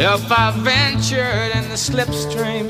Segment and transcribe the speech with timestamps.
[0.00, 2.68] If I ventured in the slipstream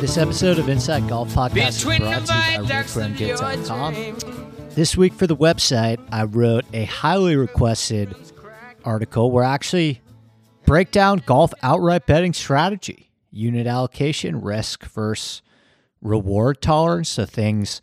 [0.00, 4.68] This episode of Inside Golf Podcast is brought to you by viaducts of your RickRunGoods.com.
[4.70, 8.14] This week for the website, I wrote a highly requested
[8.84, 10.02] article where I actually
[10.64, 15.42] break down golf outright betting strategy, unit allocation, risk versus
[16.00, 17.08] reward tolerance.
[17.08, 17.82] So things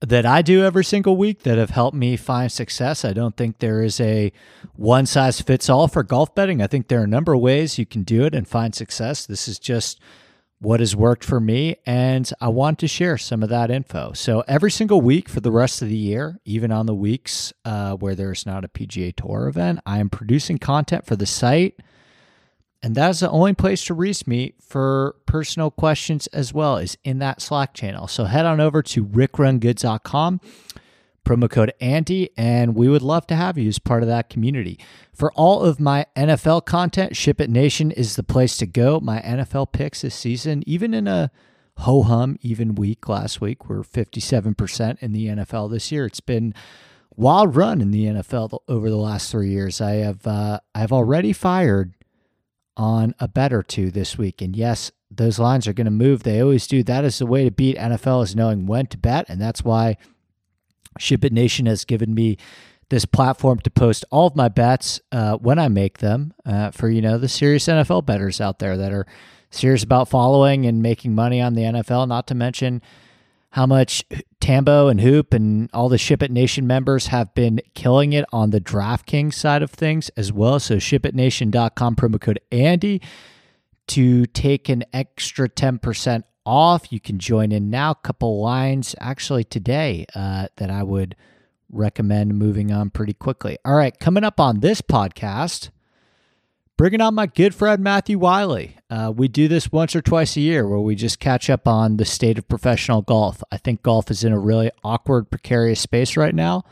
[0.00, 3.04] that I do every single week that have helped me find success.
[3.04, 4.32] I don't think there is a
[4.74, 6.62] one size fits all for golf betting.
[6.62, 9.26] I think there are a number of ways you can do it and find success.
[9.26, 10.00] This is just
[10.58, 14.12] what has worked for me, and I want to share some of that info.
[14.12, 17.94] So every single week for the rest of the year, even on the weeks uh,
[17.94, 21.80] where there's not a PGA Tour event, I am producing content for the site.
[22.82, 26.96] And that is the only place to reach me for personal questions as well is
[27.04, 28.08] in that Slack channel.
[28.08, 30.40] So head on over to rickrungoods.com,
[31.24, 34.78] promo code Andy, and we would love to have you as part of that community.
[35.12, 38.98] For all of my NFL content, Ship It Nation is the place to go.
[38.98, 41.30] My NFL picks this season, even in a
[41.78, 46.06] ho hum even week last week, we're 57% in the NFL this year.
[46.06, 46.54] It's been
[47.16, 49.80] wild run in the NFL over the last three years.
[49.80, 51.94] I have uh, I've already fired
[52.76, 54.40] on a bet or two this week.
[54.40, 56.22] And yes, those lines are going to move.
[56.22, 56.82] They always do.
[56.82, 59.26] That is the way to beat NFL is knowing when to bet.
[59.28, 59.96] And that's why
[60.98, 62.36] Ship It Nation has given me
[62.88, 66.88] this platform to post all of my bets uh, when I make them uh, for,
[66.88, 69.06] you know, the serious NFL bettors out there that are
[69.50, 72.82] serious about following and making money on the NFL, not to mention
[73.50, 74.04] how much
[74.40, 78.50] Tambo and Hoop and all the Ship It Nation members have been killing it on
[78.50, 80.58] the DraftKings side of things as well.
[80.58, 83.00] So shipitnation.com promo code Andy
[83.88, 86.92] to take an extra 10% off.
[86.92, 87.94] You can join in now.
[87.94, 91.16] Couple lines actually today uh, that I would
[91.70, 93.58] recommend moving on pretty quickly.
[93.64, 95.70] All right, coming up on this podcast,
[96.80, 98.78] bringing on my good friend Matthew Wiley.
[98.88, 101.98] Uh, we do this once or twice a year where we just catch up on
[101.98, 103.44] the state of professional golf.
[103.52, 106.64] I think golf is in a really awkward, precarious space right now.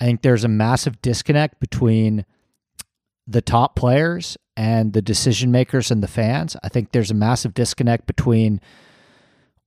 [0.00, 2.24] I think there's a massive disconnect between
[3.26, 6.56] the top players and the decision makers and the fans.
[6.62, 8.60] I think there's a massive disconnect between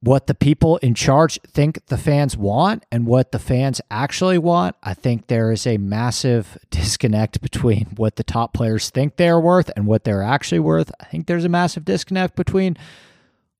[0.04, 4.76] what the people in charge think the fans want and what the fans actually want.
[4.84, 9.72] I think there is a massive disconnect between what the top players think they're worth
[9.78, 10.92] and what they're actually worth.
[11.00, 12.76] I think there's a massive disconnect between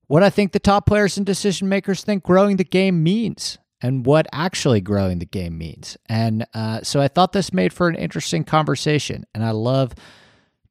[0.06, 4.04] what I think the top players and decision makers think growing the game means and
[4.04, 5.96] what actually growing the game means.
[6.10, 9.24] And uh, so I thought this made for an interesting conversation.
[9.34, 9.94] And I love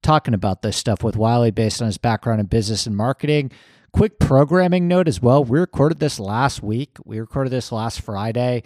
[0.03, 3.51] talking about this stuff with Wiley based on his background in business and marketing.
[3.93, 5.43] Quick programming note as well.
[5.43, 6.97] We recorded this last week.
[7.05, 8.63] We recorded this last Friday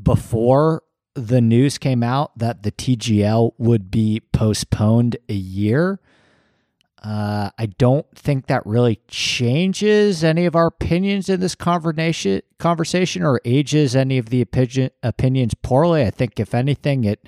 [0.00, 0.84] before
[1.14, 5.98] the news came out that the TGL would be postponed a year.
[7.02, 13.24] Uh, I don't think that really changes any of our opinions in this conversation, conversation
[13.24, 16.02] or ages any of the opinion, opinions poorly.
[16.04, 17.26] I think, if anything, it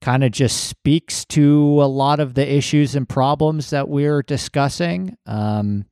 [0.00, 5.16] kind of just speaks to a lot of the issues and problems that we're discussing.
[5.26, 5.86] Um,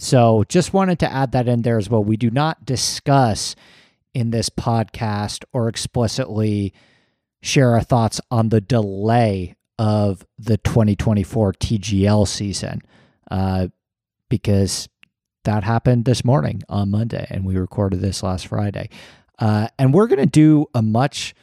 [0.00, 2.02] so just wanted to add that in there as well.
[2.02, 3.54] We do not discuss
[4.14, 6.72] in this podcast or explicitly
[7.42, 12.82] share our thoughts on the delay of the 2024 TGL season
[13.30, 13.68] uh,
[14.28, 14.88] because
[15.44, 18.90] that happened this morning on Monday and we recorded this last Friday.
[19.38, 21.34] Uh, and we're going to do a much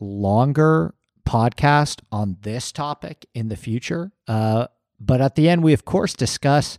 [0.00, 0.94] longer
[1.26, 4.12] podcast on this topic in the future.
[4.26, 4.68] Uh,
[4.98, 6.78] but at the end, we of course discuss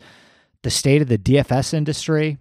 [0.63, 2.37] the state of the DFS industry,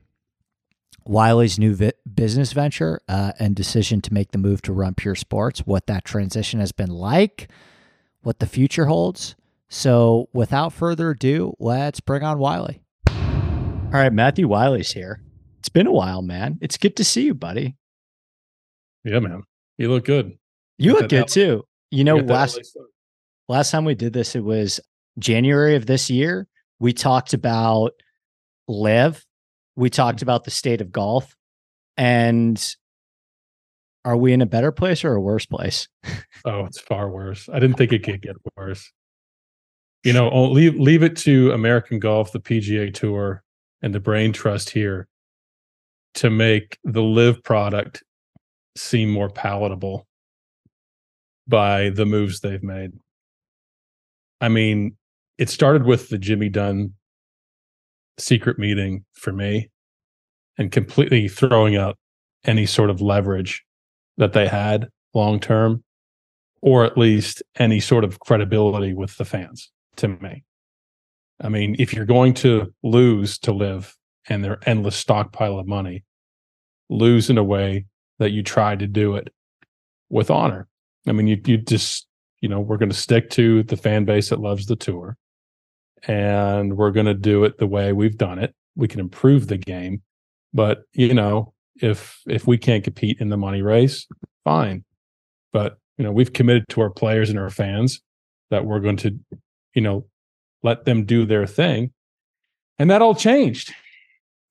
[1.04, 5.14] Wiley's new vi- business venture, uh, and decision to make the move to run pure
[5.14, 7.48] sports, what that transition has been like,
[8.22, 9.36] what the future holds.
[9.68, 12.82] So, without further ado, let's bring on Wiley.
[13.08, 15.20] All right, Matthew Wiley's here.
[15.58, 16.58] It's been a while, man.
[16.60, 17.76] It's good to see you, buddy.
[19.04, 19.42] Yeah, man.
[19.78, 20.38] You look good.
[20.78, 21.64] You Got look good L- too.
[21.90, 22.82] You know, You last LA
[23.48, 24.80] last time we did this, it was
[25.18, 26.46] January of this year.
[26.78, 27.92] We talked about
[28.68, 29.24] LIV.
[29.76, 30.24] We talked mm-hmm.
[30.24, 31.36] about the state of golf.
[31.96, 32.62] And
[34.04, 35.88] are we in a better place or a worse place?
[36.44, 37.48] Oh, it's far worse.
[37.52, 38.92] I didn't think it could get worse.
[40.04, 43.42] You know, oh, leave leave it to American Golf, the PGA Tour,
[43.82, 45.08] and the Brain Trust here
[46.14, 48.04] to make the LIV product
[48.76, 50.06] seem more palatable
[51.48, 52.92] by the moves they've made.
[54.40, 54.96] I mean,
[55.38, 56.94] it started with the Jimmy Dunne
[58.18, 59.70] secret meeting for me
[60.58, 61.98] and completely throwing out
[62.44, 63.64] any sort of leverage
[64.16, 65.82] that they had long term
[66.62, 70.42] or at least any sort of credibility with the fans to me.
[71.40, 73.94] I mean, if you're going to lose to LIV
[74.28, 76.04] and their endless stockpile of money,
[76.88, 77.86] lose in a way
[78.18, 79.32] that you tried to do it
[80.08, 80.66] with honor.
[81.06, 82.06] I mean, you you just,
[82.40, 85.16] you know, we're going to stick to the fan base that loves the tour
[86.06, 88.54] and we're going to do it the way we've done it.
[88.74, 90.02] We can improve the game,
[90.52, 94.06] but you know, if if we can't compete in the money race,
[94.44, 94.84] fine.
[95.52, 98.00] But you know, we've committed to our players and our fans
[98.50, 99.18] that we're going to,
[99.74, 100.06] you know,
[100.62, 101.92] let them do their thing.
[102.78, 103.72] And that all changed.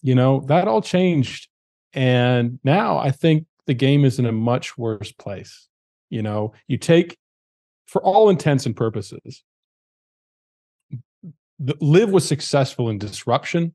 [0.02, 1.48] You know, that all changed.
[1.94, 5.68] And now I think the game is in a much worse place.
[6.10, 7.18] You know, you take
[7.88, 9.44] for all intents and purposes,
[11.60, 13.74] the LIV was successful in disruption,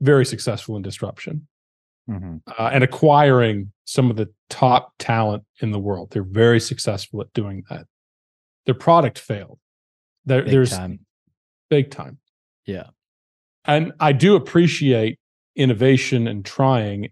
[0.00, 1.46] very successful in disruption
[2.58, 6.10] uh, and acquiring some of the top talent in the world.
[6.10, 7.86] They're very successful at doing that.
[8.66, 9.58] Their product failed.
[10.26, 11.00] There, Big there's time.
[11.70, 12.18] big time.
[12.66, 12.88] Yeah.
[13.64, 15.18] And I do appreciate
[15.56, 17.10] innovation and trying.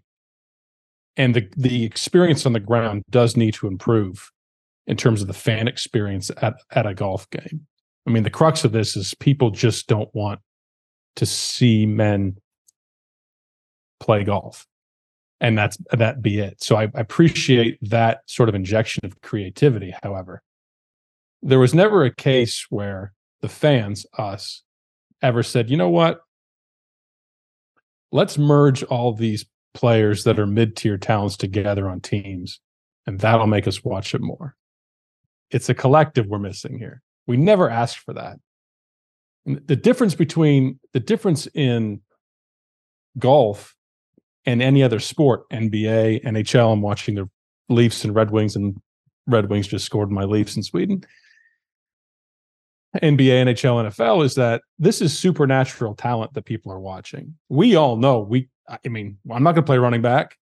[1.15, 4.31] And the the experience on the ground does need to improve
[4.87, 7.67] in terms of the fan experience at, at a golf game.
[8.05, 10.39] I mean, the crux of this is people just don't want
[11.15, 12.37] to see men
[13.99, 14.65] play golf.
[15.39, 16.63] And that's that be it.
[16.63, 19.93] So I, I appreciate that sort of injection of creativity.
[20.01, 20.41] However,
[21.41, 24.63] there was never a case where the fans, us,
[25.21, 26.21] ever said, you know what?
[28.11, 32.61] Let's merge all these players that are mid tier talents together on teams,
[33.05, 34.55] and that'll make us watch it more.
[35.51, 37.01] It's a collective we're missing here.
[37.27, 38.37] We never asked for that.
[39.45, 42.01] And the difference between the difference in
[43.17, 43.75] golf
[44.45, 47.29] and any other sport, NBA, NHL, I'm watching the
[47.69, 48.81] Leafs and Red Wings, and
[49.27, 51.03] Red Wings just scored my Leafs in Sweden.
[53.01, 57.35] NBA, NHL, NFL is that this is supernatural talent that people are watching.
[57.49, 60.35] We all know we, I mean, I'm not going to play running back.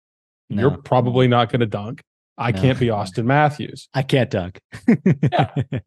[0.48, 2.02] You're probably not going to dunk.
[2.38, 2.60] I No.
[2.62, 3.88] can't be Auston Matthews.
[3.94, 4.60] I can't dunk.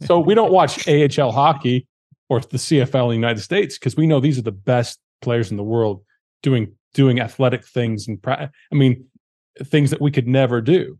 [0.04, 1.88] So we don't watch AHL hockey
[2.30, 5.50] or the CFL in the United States because we know these are the best players
[5.52, 6.04] in the world
[6.44, 9.06] doing doing athletic things and I mean
[9.64, 10.98] things that we could never do.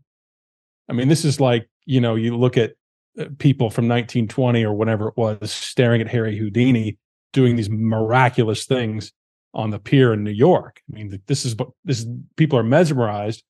[0.88, 2.72] I mean this is like, you know, you look at
[3.18, 6.96] uh, people from 1920 or whatever it was staring at Harry Houdini
[7.34, 9.12] doing these miraculous things
[9.54, 10.80] on the pier in New York.
[10.90, 12.06] I mean this is what this is,
[12.36, 13.42] people are mesmerized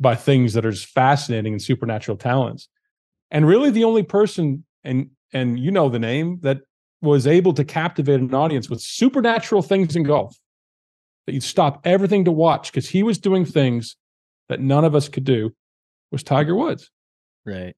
[0.00, 2.68] by things that are just fascinating and supernatural talents.
[3.30, 6.58] And really the only person and and you know the name that
[7.00, 10.38] was able to captivate an audience with supernatural things in golf
[11.26, 13.96] that you'd stop everything to watch because he was doing things
[14.48, 15.50] that none of us could do
[16.10, 16.90] was Tiger Woods.
[17.44, 17.74] right.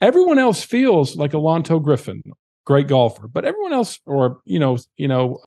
[0.00, 2.22] Everyone else feels like a Lanto Griffin,
[2.64, 5.40] great golfer, but everyone else, or you know, you know,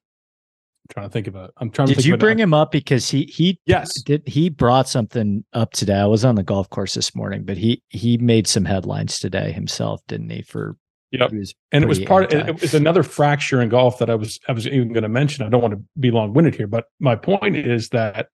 [0.94, 1.50] trying to think of a.
[1.58, 1.96] I'm trying to.
[1.96, 4.02] Did you bring him up because he he Yes.
[4.04, 5.96] did he brought something up today?
[5.98, 9.52] I was on the golf course this morning, but he he made some headlines today
[9.52, 10.42] himself, didn't he?
[10.44, 10.78] For
[11.12, 11.32] Yep.
[11.32, 12.34] he and it was part.
[12.34, 12.50] Anti.
[12.50, 15.46] it was another fracture in golf that I was I was even going to mention.
[15.46, 18.28] I don't want to be long winded here, but my point is that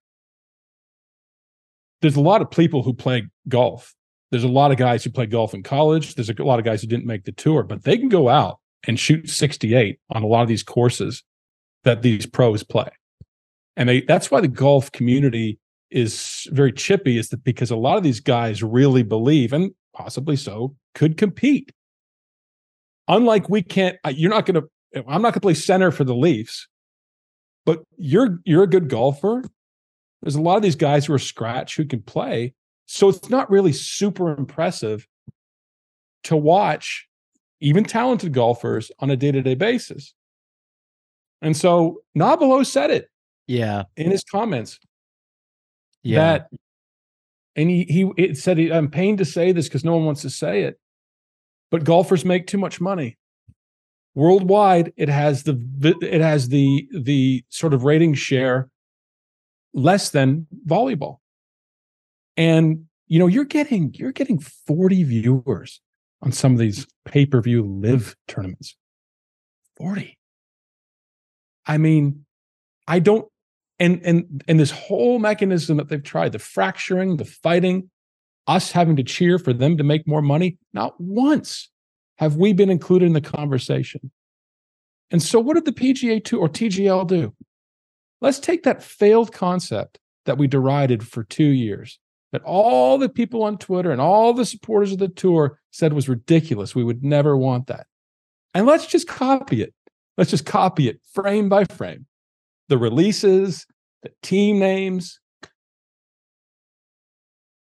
[2.01, 3.93] there's a lot of people who play golf.
[4.31, 6.15] There's a lot of guys who play golf in college.
[6.15, 8.59] There's a lot of guys who didn't make the tour, but they can go out
[8.87, 11.23] and shoot 68 on a lot of these courses
[11.83, 12.89] that these pros play.
[13.77, 15.59] And they that's why the golf community
[15.91, 20.35] is very chippy is that because a lot of these guys really believe and possibly
[20.35, 21.71] so, could compete.
[23.07, 26.15] Unlike we can't, you're not going to, I'm not going to play center for the
[26.15, 26.67] Leafs,
[27.65, 29.43] but you're you're a good golfer.
[30.21, 32.53] There's a lot of these guys who are scratch who can play.
[32.85, 35.07] So it's not really super impressive
[36.25, 37.07] to watch
[37.61, 40.13] even talented golfers on a day-to-day basis.
[41.41, 43.09] And so Nabilo said it.
[43.47, 43.83] Yeah.
[43.97, 44.79] In his comments.
[46.03, 46.37] Yeah.
[46.37, 46.49] That
[47.55, 50.21] and he he it said he, I'm pained to say this because no one wants
[50.21, 50.79] to say it,
[51.71, 53.17] but golfers make too much money.
[54.15, 55.59] Worldwide, it has the
[56.01, 58.69] it has the the sort of rating share
[59.73, 61.17] less than volleyball.
[62.37, 65.81] And you know, you're getting you're getting 40 viewers
[66.21, 68.75] on some of these pay-per-view live tournaments.
[69.77, 70.18] 40.
[71.69, 72.25] I mean,
[72.87, 73.27] I don't
[73.79, 77.91] and and and this whole mechanism that they've tried, the fracturing, the fighting,
[78.47, 81.69] us having to cheer for them to make more money, not once
[82.17, 84.11] have we been included in the conversation.
[85.11, 87.33] And so what did the PGA 2 or TGL do?
[88.19, 91.99] Let's take that failed concept that we derided for 2 years
[92.31, 96.09] that all the people on Twitter and all the supporters of the tour said was
[96.09, 96.75] ridiculous.
[96.75, 97.87] We would never want that.
[98.53, 99.73] And let's just copy it.
[100.19, 102.05] Let's just copy it frame by frame
[102.67, 103.65] the releases,
[104.03, 105.17] the team names.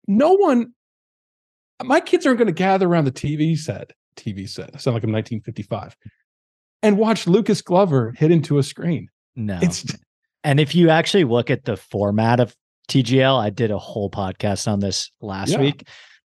[0.09, 0.73] No one,
[1.81, 5.05] my kids aren't going to gather around the TV set, TV set, I sound like
[5.05, 5.95] I'm 1955,
[6.81, 9.07] and watch Lucas Glover hit into a screen.
[9.37, 9.59] No.
[9.61, 9.85] It's,
[10.43, 12.53] and if you actually look at the format of
[12.89, 15.61] TGL, I did a whole podcast on this last yeah.
[15.61, 15.87] week.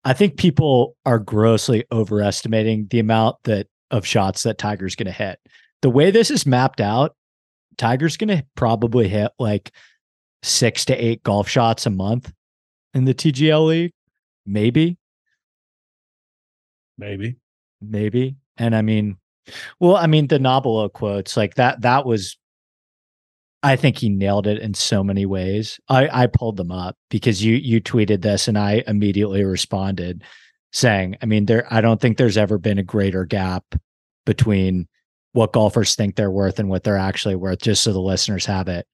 [0.05, 5.11] I think people are grossly overestimating the amount that of shots that Tiger's going to
[5.11, 5.37] hit.
[5.81, 7.15] The way this is mapped out,
[7.77, 9.71] Tiger's going to probably hit like
[10.43, 12.31] six to eight golf shots a month
[12.93, 13.93] in the TGL league.
[14.45, 14.97] Maybe.
[16.97, 17.37] Maybe.
[17.81, 18.35] Maybe.
[18.57, 19.17] And I mean,
[19.79, 22.37] well, I mean, the Nabilo quotes like that, that was,
[23.63, 25.79] I think he nailed it in so many ways.
[25.87, 30.23] I, I pulled them up because you, you tweeted this and I immediately responded
[30.71, 33.63] saying, I mean, there, I don't think there's ever been a greater gap
[34.25, 34.87] between
[35.33, 38.67] what golfers think they're worth and what they're actually worth, just so the listeners have
[38.67, 38.87] it.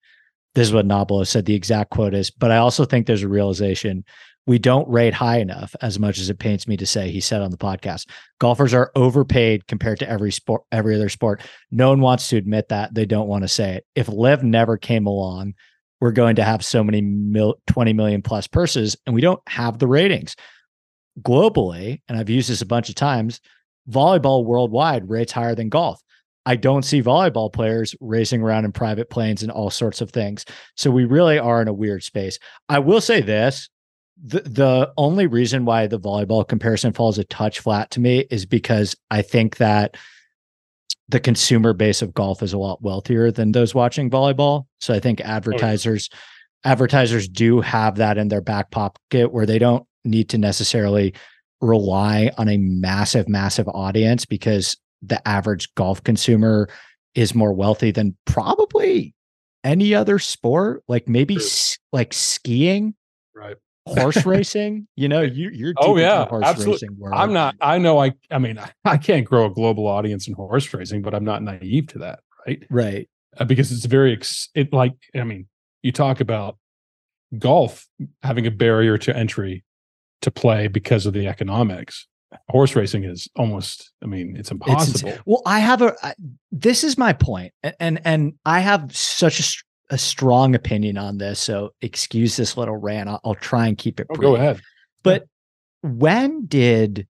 [0.54, 1.46] This is what Nabilo said.
[1.46, 4.06] The exact quote is, but I also think there's a realization
[4.48, 7.42] we don't rate high enough as much as it pains me to say, he said
[7.42, 8.08] on the podcast.
[8.40, 11.42] Golfers are overpaid compared to every sport, every other sport.
[11.72, 12.94] No one wants to admit that.
[12.94, 13.86] They don't want to say it.
[13.96, 15.56] If LIV never came along,
[16.00, 19.80] we're going to have so many mil, 20 million plus purses and we don't have
[19.80, 20.36] the ratings.
[21.22, 23.42] Globally, and I've used this a bunch of times,
[23.90, 26.02] volleyball worldwide rates higher than golf.
[26.46, 30.46] I don't see volleyball players racing around in private planes and all sorts of things.
[30.76, 32.38] So we really are in a weird space.
[32.70, 33.70] I will say this
[34.24, 38.46] the, the only reason why the volleyball comparison falls a touch flat to me is
[38.46, 39.98] because I think that
[41.10, 44.66] the consumer base of golf is a lot wealthier than those watching volleyball.
[44.80, 46.18] So I think advertisers oh,
[46.66, 46.72] yeah.
[46.72, 51.14] advertisers do have that in their back pocket where they don't need to necessarily
[51.62, 56.70] rely on a massive massive audience because the average golf consumer
[57.14, 59.14] is more wealthy than probably
[59.64, 62.96] any other sport, like maybe s- like skiing,
[63.34, 63.56] right?
[63.88, 64.88] Horse racing.
[64.96, 66.90] You know, you, you're oh yeah, absolutely.
[67.14, 67.56] I'm not.
[67.62, 68.00] I know.
[68.00, 71.26] I I mean, I, I can't grow a global audience in horse racing, but I'm
[71.26, 72.64] not naive to that, right?
[72.70, 73.10] Right.
[73.38, 75.48] Uh, because it's very ex- it like I mean,
[75.82, 76.58] you talk about
[77.40, 77.88] golf
[78.24, 79.64] having a barrier to entry
[80.22, 82.08] to play because of the economics
[82.50, 86.14] horse racing is almost i mean it's impossible it's, well i have a I,
[86.52, 91.40] this is my point and and i have such a, a strong opinion on this
[91.40, 94.62] so excuse this little rant i'll, I'll try and keep it oh, go ahead
[95.04, 95.24] but
[95.84, 95.90] yeah.
[95.92, 97.08] when did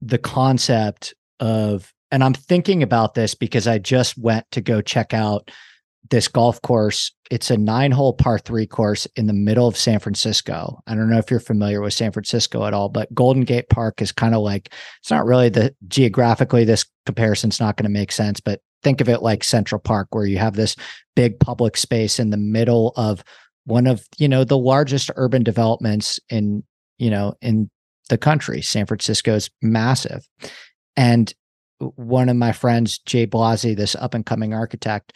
[0.00, 5.12] the concept of and i'm thinking about this because i just went to go check
[5.12, 5.50] out
[6.10, 7.12] this golf course.
[7.30, 10.80] It's a nine hole par three course in the middle of San Francisco.
[10.86, 14.00] I don't know if you're familiar with San Francisco at all, but Golden Gate Park
[14.00, 18.12] is kind of like, it's not really the geographically, this comparison's not going to make
[18.12, 20.76] sense, but think of it like Central Park, where you have this
[21.14, 23.24] big public space in the middle of
[23.64, 26.62] one of, you know, the largest urban developments in,
[26.98, 27.68] you know, in
[28.08, 28.62] the country.
[28.62, 30.28] San Francisco is massive.
[30.96, 31.34] And
[31.78, 35.12] one of my friends, Jay Blasi, this up and coming architect,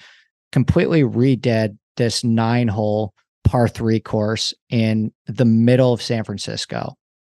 [0.53, 3.15] completely redid this nine hole
[3.45, 6.95] par three course in the middle of San Francisco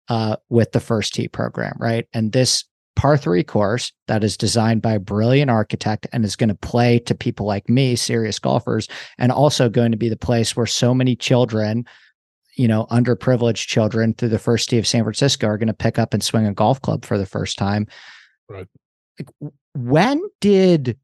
[0.08, 2.06] uh, with the first tee program, right?
[2.12, 2.64] And this
[2.96, 6.98] par three course that is designed by a brilliant architect and is going to play
[7.00, 10.94] to people like me, serious golfers, and also going to be the place where so
[10.94, 11.84] many children
[12.56, 15.98] you know, underprivileged children through the first tee of San Francisco are going to pick
[15.98, 17.86] up and swing a golf club for the first time.
[18.48, 18.66] Right.
[19.18, 20.96] Like, when did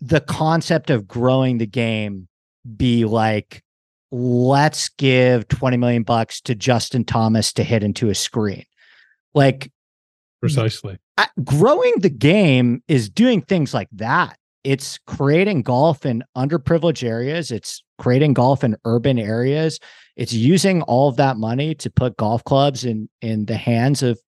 [0.00, 2.28] the concept of growing the game
[2.76, 3.62] be like,
[4.10, 8.64] let's give 20 million bucks to Justin Thomas to hit into a screen?
[9.34, 9.70] Like,
[10.40, 10.98] precisely.
[11.18, 14.38] I, growing the game is doing things like that.
[14.64, 17.50] It's creating golf in underprivileged areas.
[17.50, 19.78] It's creating golf in urban areas.
[20.16, 24.20] It's using all of that money to put golf clubs in in the hands of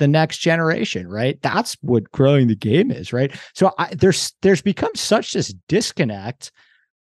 [0.00, 1.40] the next generation, right?
[1.42, 3.30] That's what growing the game is, right?
[3.54, 6.50] So I, there's there's become such this disconnect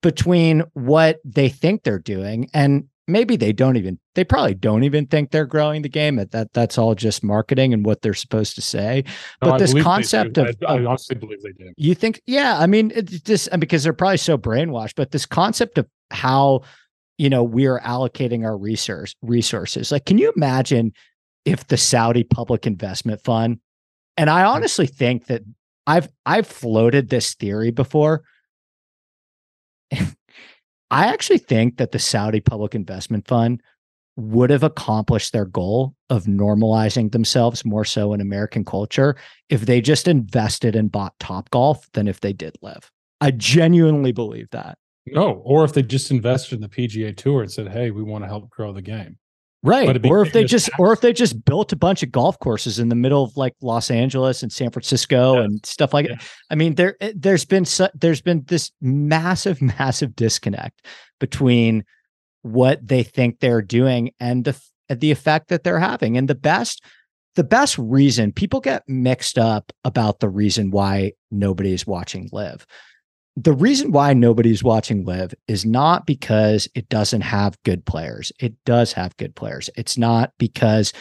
[0.02, 5.06] between what they think they're doing and maybe they don't even they probably don't even
[5.06, 8.56] think they're growing the game that, that that's all just marketing and what they're supposed
[8.56, 9.04] to say
[9.42, 11.74] No, but I this concept of, I, I honestly believe they do.
[11.76, 15.78] you think yeah i mean it's just because they're probably so brainwashed but this concept
[15.78, 16.62] of how
[17.18, 20.94] you know we are allocating our resource resources like can you imagine
[21.50, 23.60] if the saudi public investment fund
[24.18, 25.42] and i honestly think that
[25.88, 28.24] i've i've floated this theory before
[30.92, 33.62] I actually think that the Saudi Public Investment Fund
[34.16, 39.16] would have accomplished their goal of normalizing themselves more so in American culture
[39.50, 42.92] if they just invested and bought Topgolf than if they did LIV.
[43.22, 44.78] I genuinely believe that.
[45.06, 48.24] No, or if they just invested in the PGA Tour and said, "Hey, we want
[48.24, 49.18] to help grow the game."
[49.62, 50.06] Right.
[50.06, 52.88] Or if they just or if they just built a bunch of golf courses in
[52.88, 55.46] the middle of like Los Angeles and San Francisco Yes.
[55.46, 56.16] and stuff like Yeah.
[56.16, 56.28] that.
[56.50, 60.86] I mean, there eh, there's been su- there's been this massive, massive disconnect
[61.20, 61.84] between
[62.44, 66.16] what they think they're doing and the the effect that they're having.
[66.18, 66.82] And the best
[67.36, 72.66] the best reason people get mixed up about the reason why nobody is watching LIV.
[73.42, 78.34] The reason why nobody's watching LIV is not because it doesn't have good players.
[78.38, 79.70] It does have good players.
[79.78, 80.92] It's not because,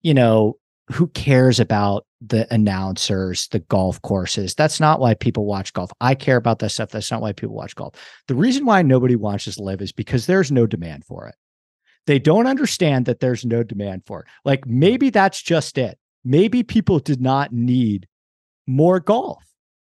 [0.00, 0.56] you know,
[0.90, 4.54] who cares about the announcers, the golf courses?
[4.54, 5.90] That's not why people watch golf.
[6.00, 6.90] I care about that stuff.
[6.90, 7.94] That's not why people watch golf.
[8.26, 11.34] The reason why nobody watches LIV is because there's no demand for it.
[12.06, 14.26] They don't understand that there's no demand for it.
[14.46, 15.98] Like maybe that's just it.
[16.24, 18.08] Maybe people did not need
[18.66, 19.44] more golf.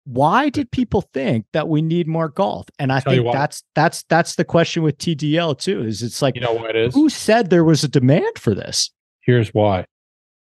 [0.05, 2.67] Why did people think that we need more golf?
[2.77, 5.81] And I Tell think that's that's that's the question with TGL too.
[5.83, 6.93] Is it's like You know what it is?
[6.93, 8.91] who said there was a demand for this?
[9.21, 9.85] Here's why.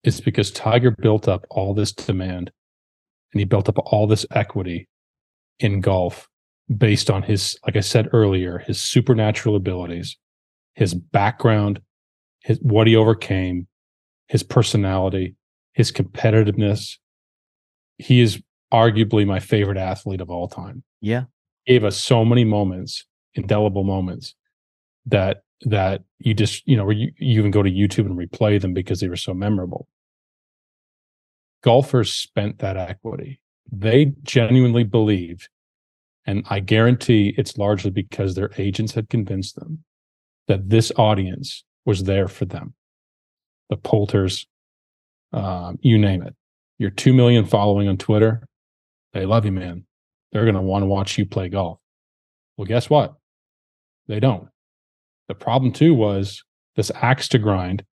[0.04, 2.52] It's because Tiger built up all this demand
[3.32, 4.88] and he built up all this equity
[5.58, 6.28] in golf
[6.74, 10.16] based on his, like I said earlier, his supernatural abilities,
[10.74, 11.80] his background,
[12.42, 13.66] his what he overcame,
[14.28, 15.36] his personality,
[15.72, 16.98] his competitiveness.
[17.98, 20.82] He is arguably my favorite athlete of all time.
[21.00, 21.24] Yeah.
[21.66, 24.34] Gave us so many moments, indelible moments
[25.06, 28.74] that that you just you know you, you even go to YouTube and replay them
[28.74, 29.88] because they were so memorable.
[31.62, 33.40] Golfers spent that equity.
[33.70, 35.48] They genuinely believed,
[36.24, 39.84] and I guarantee it's largely because their agents had convinced them
[40.46, 42.74] that this audience was there for them.
[43.70, 44.46] The Poulters,
[45.32, 46.34] um, you name it.
[46.78, 48.46] Your two million following on Twitter,
[49.16, 49.84] they love you, man.
[50.30, 51.78] They're going to want to watch you play golf.
[52.56, 53.14] Well, guess what?
[54.08, 54.48] They don't.
[55.28, 56.44] The problem too was
[56.76, 57.84] this axe to grind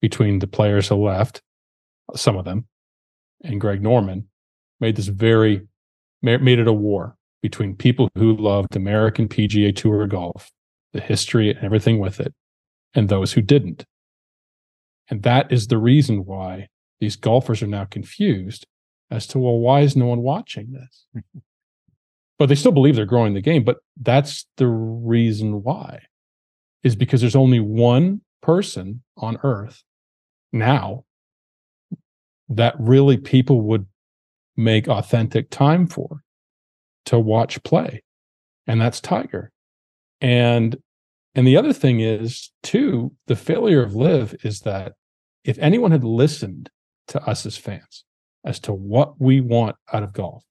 [0.00, 1.42] between the players who left,
[2.14, 2.66] some of them,
[3.42, 4.28] and Greg Norman
[4.80, 5.66] made this very
[6.22, 10.50] made it a war between people who loved American PGA Tour golf,
[10.94, 12.32] the history and everything with it,
[12.94, 13.84] and those who didn't.
[15.10, 16.68] And that is the reason why
[17.00, 18.66] these golfers are now confused
[19.14, 21.24] as to well, why is no one watching this?
[22.38, 23.64] but they still believe they're growing the game.
[23.64, 26.00] But that's the reason why
[26.82, 29.82] is because there's only one person on earth
[30.52, 31.04] now
[32.48, 33.86] that really people would
[34.56, 36.22] make authentic time for
[37.06, 38.02] to watch play
[38.66, 39.50] and that's tiger
[40.20, 40.76] and
[41.34, 44.92] and the other thing is too the failure of LIV is that
[45.42, 46.70] if anyone had listened
[47.08, 48.04] to us as fans
[48.44, 50.44] as to what we want out of golf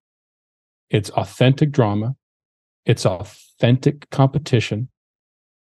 [0.89, 2.15] it's authentic drama
[2.85, 4.89] it's authentic competition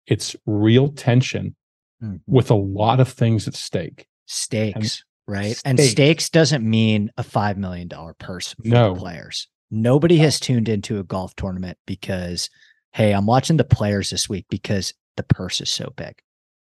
[0.07, 1.55] it's real tension
[2.01, 2.17] mm-hmm.
[2.27, 5.59] with a lot of things at stake Stakes, right?
[5.65, 5.91] And stakes.
[5.91, 8.95] stakes doesn't mean a $5 million purse for No.
[8.95, 9.47] players.
[9.69, 12.49] Nobody has tuned into a golf tournament because,
[12.93, 16.15] hey, I'm watching the players this week because the purse is so big.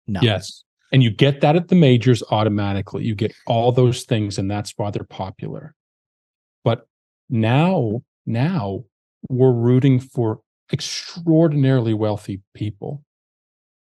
[0.08, 0.20] No.
[0.22, 0.64] Yes.
[0.92, 3.04] And you get that at the majors automatically.
[3.04, 5.74] You get all those things, and that's why they're popular.
[6.64, 6.88] But
[7.30, 8.86] now, now
[9.30, 13.04] we're rooting for extraordinarily wealthy people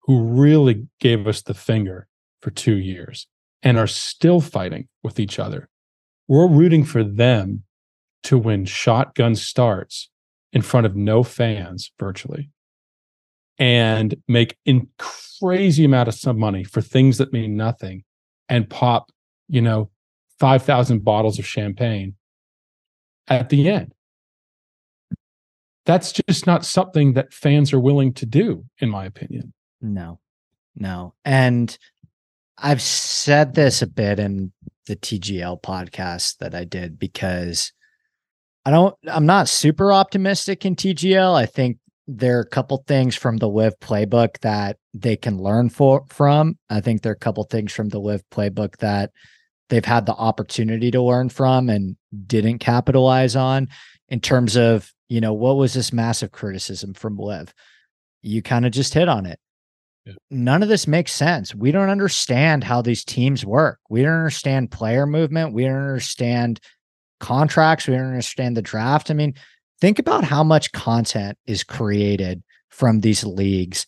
[0.04, 2.08] who really gave us the finger
[2.42, 3.28] for two years
[3.62, 5.70] and are still fighting with each other.
[6.28, 7.63] We're rooting for them
[8.24, 10.10] to win shotgun starts
[10.52, 12.50] in front of no fans virtually
[13.60, 18.04] and make in crazy amount of some money for things that mean nothing
[18.50, 19.12] and pop,
[19.48, 19.89] you know,
[20.39, 22.16] 5,000 bottles of champagne
[23.28, 23.94] at the end.
[25.86, 29.54] That's just not something that fans are willing to do, in my opinion.
[29.82, 30.20] No,
[30.76, 31.13] no.
[31.26, 31.78] And
[32.58, 34.54] I've said this a bit in
[34.86, 37.74] the TGL podcast that I did because
[38.66, 41.36] I don't, I'm not super optimistic in TGL.
[41.36, 45.70] I think there are a couple things from the LIV playbook that they can learn
[45.70, 46.58] for from.
[46.70, 49.12] I think there are a couple things from the LIV playbook that
[49.70, 51.96] they've had the opportunity to learn from and
[52.28, 53.70] didn't capitalize on
[54.10, 57.54] in terms of, you know, what was this massive criticism from LIV?
[58.22, 59.39] You kind of just hit on it.
[60.06, 60.13] Yeah.
[60.30, 61.56] None of this makes sense.
[61.56, 63.80] We don't understand how these teams work.
[63.89, 65.54] We don't understand player movement.
[65.54, 66.60] We don't understand
[67.22, 67.88] contracts.
[67.88, 69.10] We don't understand the draft.
[69.10, 69.34] I mean,
[69.84, 73.86] think about how much content is created from these leagues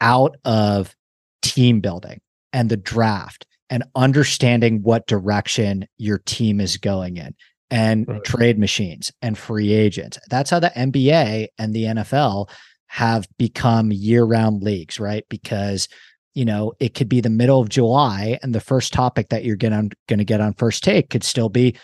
[0.00, 0.96] out of
[1.40, 2.20] team building
[2.52, 7.32] and the draft and understanding what direction your team is going in
[7.70, 8.24] and right.
[8.24, 10.18] trade machines and free agents.
[10.30, 12.50] That's how the NBA and the NFL
[12.88, 15.24] have become year-round leagues, right?
[15.28, 15.86] Because
[16.34, 19.54] you know, it could be the middle of July and the first topic that you're
[19.54, 21.76] going to get on first take could still be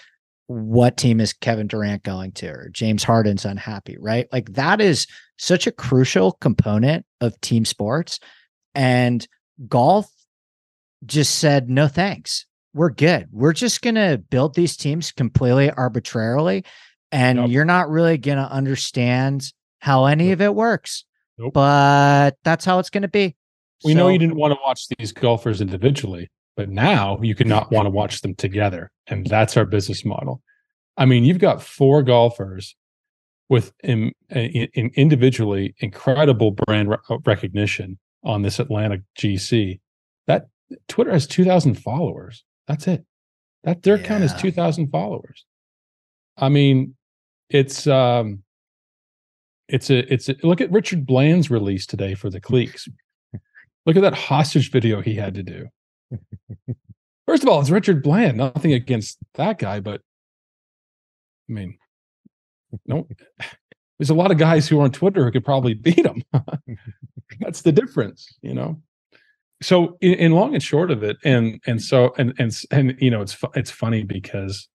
[0.47, 4.27] what team is Kevin Durant going to or James Harden's unhappy, right?
[4.33, 5.07] Like that is
[5.39, 8.21] such a crucial component of team sports.
[8.75, 9.27] And
[9.69, 10.11] golf
[11.05, 12.47] just said, no thanks.
[12.75, 13.29] We're good.
[13.33, 16.65] We're just going to build these teams completely arbitrarily.
[17.11, 17.51] And nope.
[17.51, 20.35] you're not really going to understand how any nope.
[20.35, 21.05] of it works.
[21.39, 21.53] Nope.
[21.53, 23.37] But that's how it's going to be.
[23.85, 26.31] We so, know you didn't want to watch these golfers individually.
[26.57, 28.91] But now you cannot want to watch them together.
[29.07, 30.43] And that's our business model.
[30.97, 32.77] I mean, you've got four golfers
[33.49, 39.81] with in, in, in individually incredible brand re- uh, recognition on this Atlanta GC.
[40.27, 40.49] That
[40.89, 42.45] Twitter has 2,000 followers.
[42.69, 43.05] That's it.
[43.65, 44.07] That their yeah.
[44.07, 45.45] count is 2,000 followers.
[46.37, 46.97] I mean,
[47.49, 48.43] it's um
[49.69, 52.89] it's a it's a, look at Richard Bland's release today for the Cleeks.
[53.87, 55.67] Look at that hostage video he had to do.
[57.27, 58.37] First of all, it's Richard Bland.
[58.37, 60.01] Nothing against that guy, but
[61.49, 61.79] I mean,
[62.87, 63.07] no,
[63.99, 66.23] there's a lot of guys who are on Twitter who could probably beat him.
[67.41, 68.81] That's the difference, you know.
[69.63, 73.11] So, in, in, long and short of it, and and so and and and you
[73.11, 74.69] know, it's it's funny because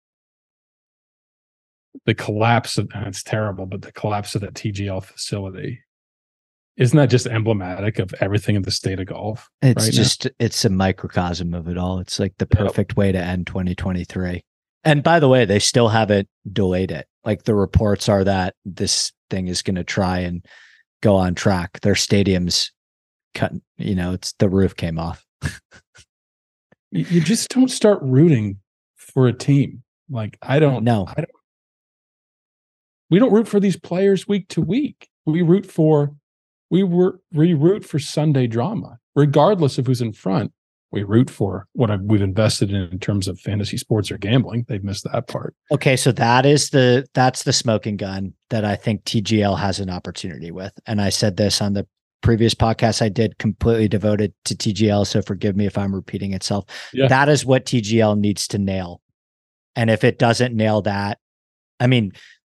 [2.04, 5.80] the collapse of it's terrible, but the collapse of that TGL facility
[6.76, 9.48] isn't that just emblematic of everything in the state of golf?
[9.62, 10.30] It's right just now?
[10.38, 11.98] it's a microcosm of it all.
[11.98, 12.96] It's like the perfect yep.
[12.96, 14.44] way to end 2023.
[14.84, 17.06] And by the way, they still haven't delayed it.
[17.24, 20.44] Like the reports are that this thing is going to try and
[21.02, 21.80] go on track.
[21.80, 22.70] Their stadiums
[23.34, 25.24] cut, you know, it's the roof came off.
[26.90, 28.58] you just don't start rooting
[28.96, 29.82] for a team.
[30.10, 31.08] Like I don't know.
[33.10, 35.08] We don't root for these players week to week.
[35.24, 36.14] We root for
[36.70, 40.52] we were we root for Sunday drama, regardless of who's in front.
[40.92, 44.66] We root for what I've, we've invested in in terms of fantasy sports or gambling.
[44.68, 45.54] They've missed that part.
[45.72, 49.90] Okay, so that is the that's the smoking gun that I think TGL has an
[49.90, 50.72] opportunity with.
[50.86, 51.86] And I said this on the
[52.22, 55.06] previous podcast I did completely devoted to TGL.
[55.06, 56.64] So forgive me if I'm repeating itself.
[56.92, 57.08] Yeah.
[57.08, 59.00] That is what TGL needs to nail.
[59.74, 61.18] And if it doesn't nail that,
[61.78, 62.12] I mean,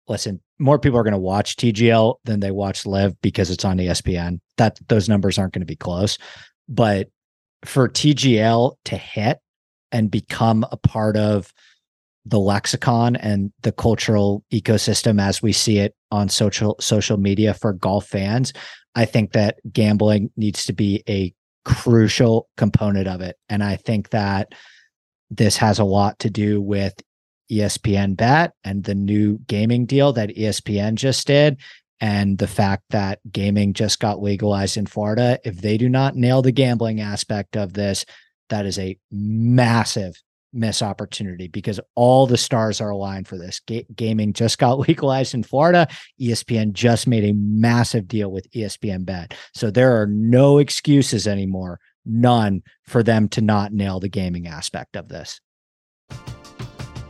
[0.07, 3.77] listen, more people are going to watch TGL than they watch LIV because it's on
[3.77, 4.39] ESPN.
[4.57, 6.17] That those numbers aren't going to be close.
[6.67, 7.09] But
[7.65, 9.39] for TGL to hit
[9.91, 11.53] and become a part of
[12.25, 17.71] the lexicon and the cultural ecosystem as we see it on social social media for
[17.73, 18.51] golf fans,
[18.95, 23.37] I think that gambling needs to be a crucial component of it.
[23.49, 24.53] And I think that
[25.29, 26.93] this has a lot to do with
[27.51, 31.57] ESPN Bet and the new gaming deal that ESPN just did,
[31.99, 36.41] and the fact that gaming just got legalized in Florida, if they do not nail
[36.41, 38.05] the gambling aspect of this,
[38.49, 40.21] that is a massive
[40.53, 43.59] miss opportunity because all the stars are aligned for this.
[43.67, 45.87] Ga- gaming just got legalized in Florida.
[46.19, 49.33] ESPN just made a massive deal with ESPN Bet.
[49.53, 54.95] So there are no excuses anymore, none for them to not nail the gaming aspect
[54.95, 55.41] of this.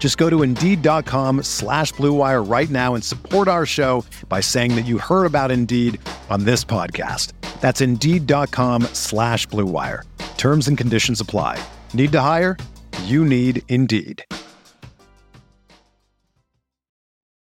[0.00, 4.86] Just go to Indeed.com slash BlueWire right now and support our show by saying that
[4.86, 7.34] you heard about Indeed on this podcast.
[7.60, 10.02] That's Indeed.com slash BlueWire.
[10.38, 11.62] Terms and conditions apply.
[11.92, 12.56] Need to hire?
[13.04, 14.24] You need Indeed.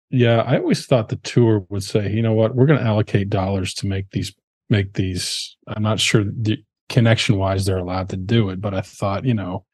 [0.10, 3.30] Yeah, I always thought the tour would say, you know what, we're going to allocate
[3.30, 4.34] dollars to make these
[4.70, 5.58] make these.
[5.68, 9.34] I'm not sure the connection wise they're allowed to do it, but I thought, you
[9.34, 9.66] know,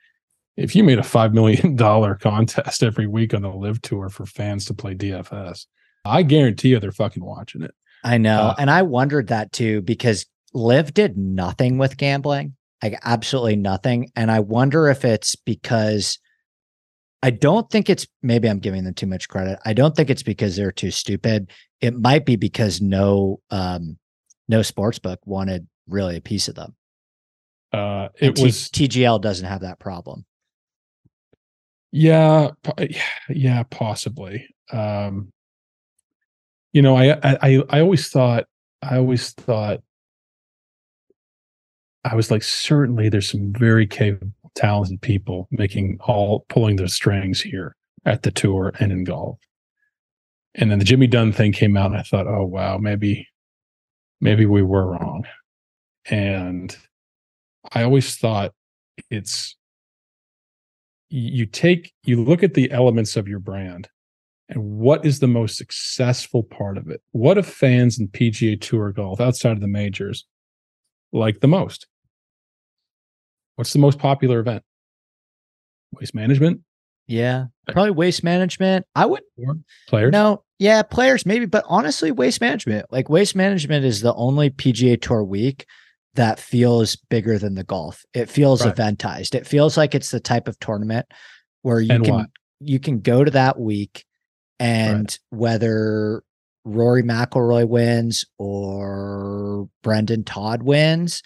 [0.56, 4.26] if you made a five million dollar contest every week on the LIV tour for
[4.26, 5.66] fans to play DFS,
[6.06, 7.74] I guarantee you they're fucking watching it.
[8.04, 8.42] I know.
[8.42, 14.12] Uh, and I wondered that too because LIV did nothing with gambling, like absolutely nothing.
[14.16, 16.20] And I wonder if it's because
[17.22, 19.58] I don't think it's maybe I'm giving them too much credit.
[19.66, 21.52] I don't think it's because they're too stupid.
[21.80, 23.98] It might be because no um
[24.50, 26.76] no sports book wanted really a piece of them.
[27.72, 30.26] Uh, it T- was TGL doesn't have that problem.
[31.94, 32.50] Yeah,
[33.30, 34.48] yeah, possibly.
[34.72, 35.32] Um,
[36.74, 38.46] you know, I, I, I- always thought,
[38.82, 39.82] I always thought,
[42.04, 47.40] I was like, certainly there's some very capable, talented people making all pulling their strings
[47.42, 47.76] here
[48.06, 49.38] at the tour and in golf.
[50.56, 53.28] And then the Jimmy Dunne thing came out, and I thought, oh wow, maybe,
[54.20, 55.26] maybe we were wrong.
[56.06, 56.76] And
[57.72, 58.52] I always thought
[59.12, 59.56] it's
[61.14, 63.88] you take you look at the elements of your brand
[64.50, 68.92] and what is the most successful part of it what do fans in pga tour
[68.92, 70.26] golf outside of the majors
[71.12, 71.86] like the most
[73.58, 74.64] what's the most popular event
[75.94, 76.62] waste management
[77.06, 77.48] Yeah.
[77.68, 77.74] Eh.
[77.74, 78.86] Probably waste management.
[78.96, 79.24] I would
[79.88, 82.86] players No, yeah, players maybe, but honestly, waste management.
[82.92, 85.66] Like waste management is the only PGA Tour week
[86.16, 88.04] that feels bigger than the golf.
[88.14, 88.76] It feels Right.
[88.76, 89.36] eventized.
[89.36, 91.08] It feels like it's the type of tournament
[91.64, 92.26] where you And can why?
[92.60, 94.06] you can go to that week
[94.60, 96.24] and whether
[96.66, 101.22] Rory McIlroy wins or Brendon Todd wins,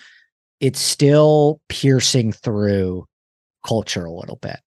[0.59, 3.05] it's still piercing through
[3.65, 4.59] culture a little bit,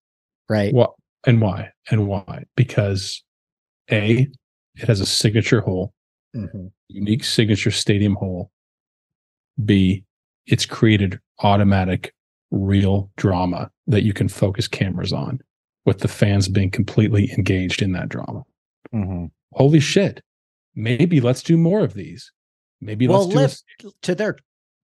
[0.49, 0.73] right?
[0.73, 0.91] what
[1.27, 3.23] and why and why because
[3.91, 4.27] a
[4.75, 5.93] it has a signature hole
[6.35, 6.71] Mhm.
[6.87, 8.51] unique signature stadium hole.
[9.63, 10.05] B,
[10.47, 12.13] it's created automatic
[12.51, 15.39] real drama that you can focus cameras on
[15.85, 18.43] with the fans being completely engaged in that drama.
[18.93, 19.31] Mhm.
[19.53, 20.21] Holy shit.
[20.75, 22.31] Maybe let's do more of these.
[22.79, 24.37] Maybe Well, let's do a- to their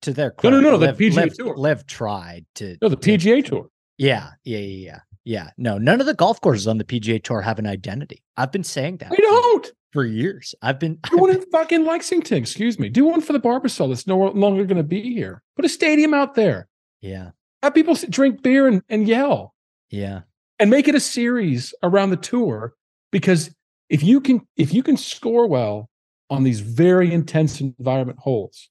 [0.03, 1.57] to their No, no, credit, no, the PGA Liv, Tour.
[1.57, 3.67] Liv tried to no, the to- PGA tour.
[3.97, 5.49] Yeah, yeah, yeah, yeah, yeah.
[5.57, 8.21] No, none of the golf courses on the PGA Tour have an identity.
[8.37, 9.71] I've been saying that We don't.
[9.97, 10.53] For years.
[10.61, 12.87] I've been Do one in fucking Lexington, excuse me.
[12.87, 15.41] Do one for the Barbasol that's no longer going to be here.
[15.55, 16.67] Put a stadium out there.
[17.01, 17.31] yeah,
[17.63, 19.55] Have people drink beer and, and yell.
[19.89, 20.21] yeah,
[20.59, 22.75] and make it a series around the tour
[23.11, 23.49] because
[23.89, 25.89] if you can if you can score well
[26.29, 28.69] on these very intense environment holes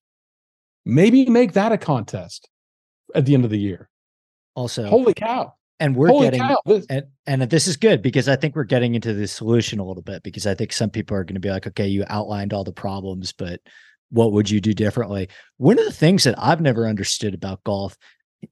[0.84, 2.48] maybe make that a contest
[3.16, 3.88] at the end of the year
[4.54, 8.28] also holy cow and we're holy getting cow this- and and this is good because
[8.28, 11.16] I think we're getting into the solution a little bit because I think some people
[11.16, 13.60] are going to be like, okay, you outlined all the problems, but
[14.10, 15.28] what would you do differently?
[15.58, 17.96] One of the things that I've never understood about golf,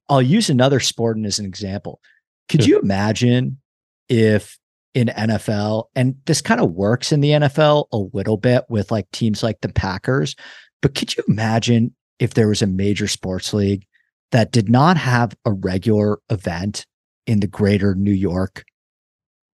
[0.09, 2.01] I'll use another sport as an example.
[2.49, 2.69] Could Sure.
[2.77, 3.61] you imagine
[4.09, 4.59] if
[4.95, 9.11] in NFL, and this kind of works in the NFL a little bit with like
[9.13, 10.37] teams like the Packers,
[10.83, 13.87] but could you imagine if there was a major sports league
[14.31, 16.87] that did not have a regular event
[17.27, 18.65] in the greater New York,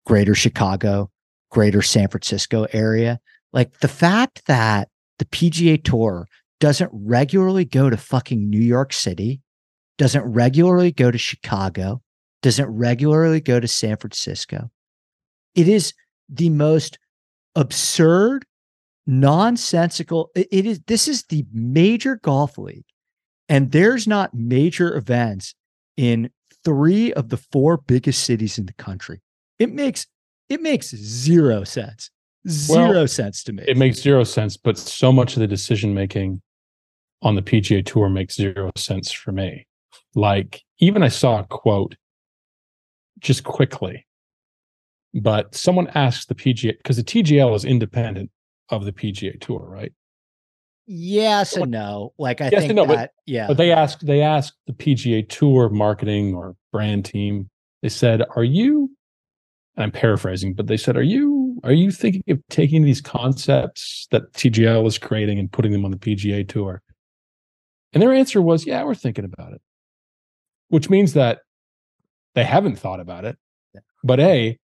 [0.07, 1.11] greater Chicago,
[1.51, 3.21] greater San Francisco area.
[3.53, 6.27] Like the fact that the PGA Tour
[6.61, 9.41] doesn't regularly go to fucking New York City,
[9.99, 12.01] doesn't regularly go to Chicago,
[12.43, 14.71] doesn't regularly go to San Francisco.
[15.55, 15.93] It is
[16.29, 16.99] the most
[17.57, 18.45] absurd,
[19.07, 20.31] nonsensical.
[20.35, 22.85] it- is this is the major golf league,
[23.49, 25.55] and there's not major events
[25.97, 26.31] in
[26.65, 29.21] three of the four biggest cities in the country.
[29.59, 30.07] It makes
[30.49, 32.11] it makes zero sense.
[32.49, 33.65] zero Well, sense to me.
[33.69, 36.43] It makes zero sense, but so much of the decision making
[37.23, 39.67] on the PGA Tour makes zero sense for me.
[40.15, 41.95] Like, even I saw a quote
[43.21, 44.07] just quickly,
[45.15, 48.31] but someone asked the PGA because the TGL is independent
[48.71, 49.93] of the PGA Tour, right?
[50.91, 52.13] Yes and no.
[52.19, 53.47] Like I Yes think no, but- that yeah.
[53.47, 57.49] But they asked they asked the PGA Tour marketing or brand team.
[57.83, 58.91] They said, "Are you?"
[59.77, 64.09] And I'm paraphrasing, but they said, "Are you are you thinking of taking these concepts
[64.11, 66.83] that TGL is creating and putting them on the PGA Tour?"
[67.93, 69.63] And their answer was, "Yeah, we're thinking about it,"
[70.69, 71.41] which means that
[72.35, 73.39] they haven't thought about it.
[74.03, 74.59] But a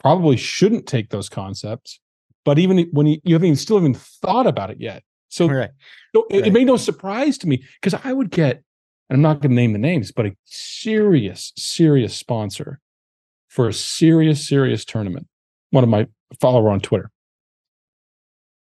[0.00, 2.00] probably shouldn't take those concepts.
[2.44, 5.70] But even when you, you haven't even still haven't thought about it yet, so right.
[6.14, 8.62] so it, it made no surprise to me because I would get,
[9.08, 12.80] and I'm not going to name the names, but a serious, serious sponsor
[13.48, 15.26] for a serious, serious tournament.
[15.70, 16.06] One of my
[16.38, 17.10] follower on Twitter.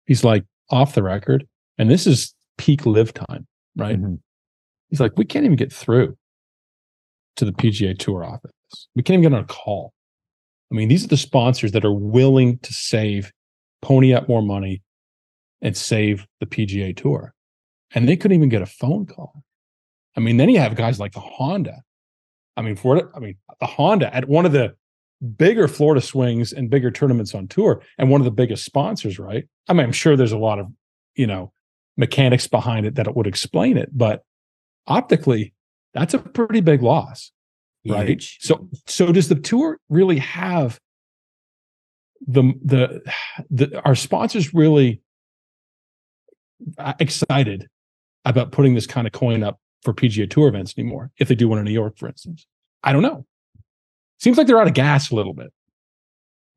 [0.08, 3.98] He's like off the record, and this is peak LIV time, right?
[3.98, 4.20] Mhm.
[4.90, 6.18] He's like, we can't even get through
[7.38, 8.52] to the PGA Tour office.
[8.94, 9.94] We can't even get on a call.
[10.70, 13.32] I mean, these are the sponsors that are willing to save,
[13.82, 14.82] pony up more money,
[15.62, 17.34] and save the PGA Tour.
[17.94, 19.44] And they couldn't even get a phone call.
[20.16, 21.84] I mean, then you have guys like the Honda.
[22.56, 24.76] I mean, for I mean, the Honda at one of the
[25.38, 29.48] bigger Florida swings and bigger tournaments on tour, and one of the biggest sponsors, right?
[29.68, 30.68] I mean, I'm sure there's a lot of,
[31.16, 31.52] you know,
[31.98, 34.24] mechanics behind it that it would explain it, but
[34.86, 35.54] optically,
[35.94, 37.32] that's a pretty big loss
[37.86, 38.38] right Huge.
[38.42, 40.80] so so does the tour really have
[42.28, 43.02] the the
[43.50, 45.02] the our sponsors really
[46.78, 47.68] Uh, excited
[48.26, 51.48] about putting this kind of coin up for PGA Tour events anymore if they do
[51.48, 52.48] one in New York for instance
[52.84, 53.26] I don't know
[54.20, 55.54] seems like they're out of gas a little bit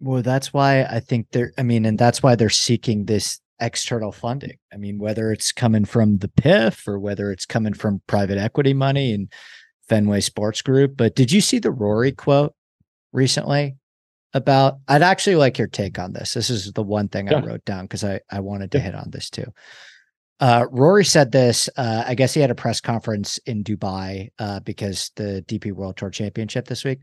[0.01, 4.13] Well, that's why I think they're, I mean, and that's why they're seeking this external
[4.13, 4.57] funding.
[4.73, 8.73] I mean, whether it's coming from the PIF or whether it's coming from private equity
[8.73, 9.31] money and
[9.89, 10.97] Fenway Sports Group.
[10.97, 12.55] But did you see the Rory quote
[13.13, 13.77] recently
[14.35, 14.79] about?
[14.89, 16.35] I'd actually like your take on this.
[16.35, 18.85] This is the one thing I wrote down because I, I wanted to Yeah.
[18.85, 19.47] hit on this too.
[20.41, 21.69] Uh, Rory said this.
[21.77, 25.97] Uh, I guess he had a press conference in Dubai uh, because the DP World
[25.99, 27.01] Tour Championship this week.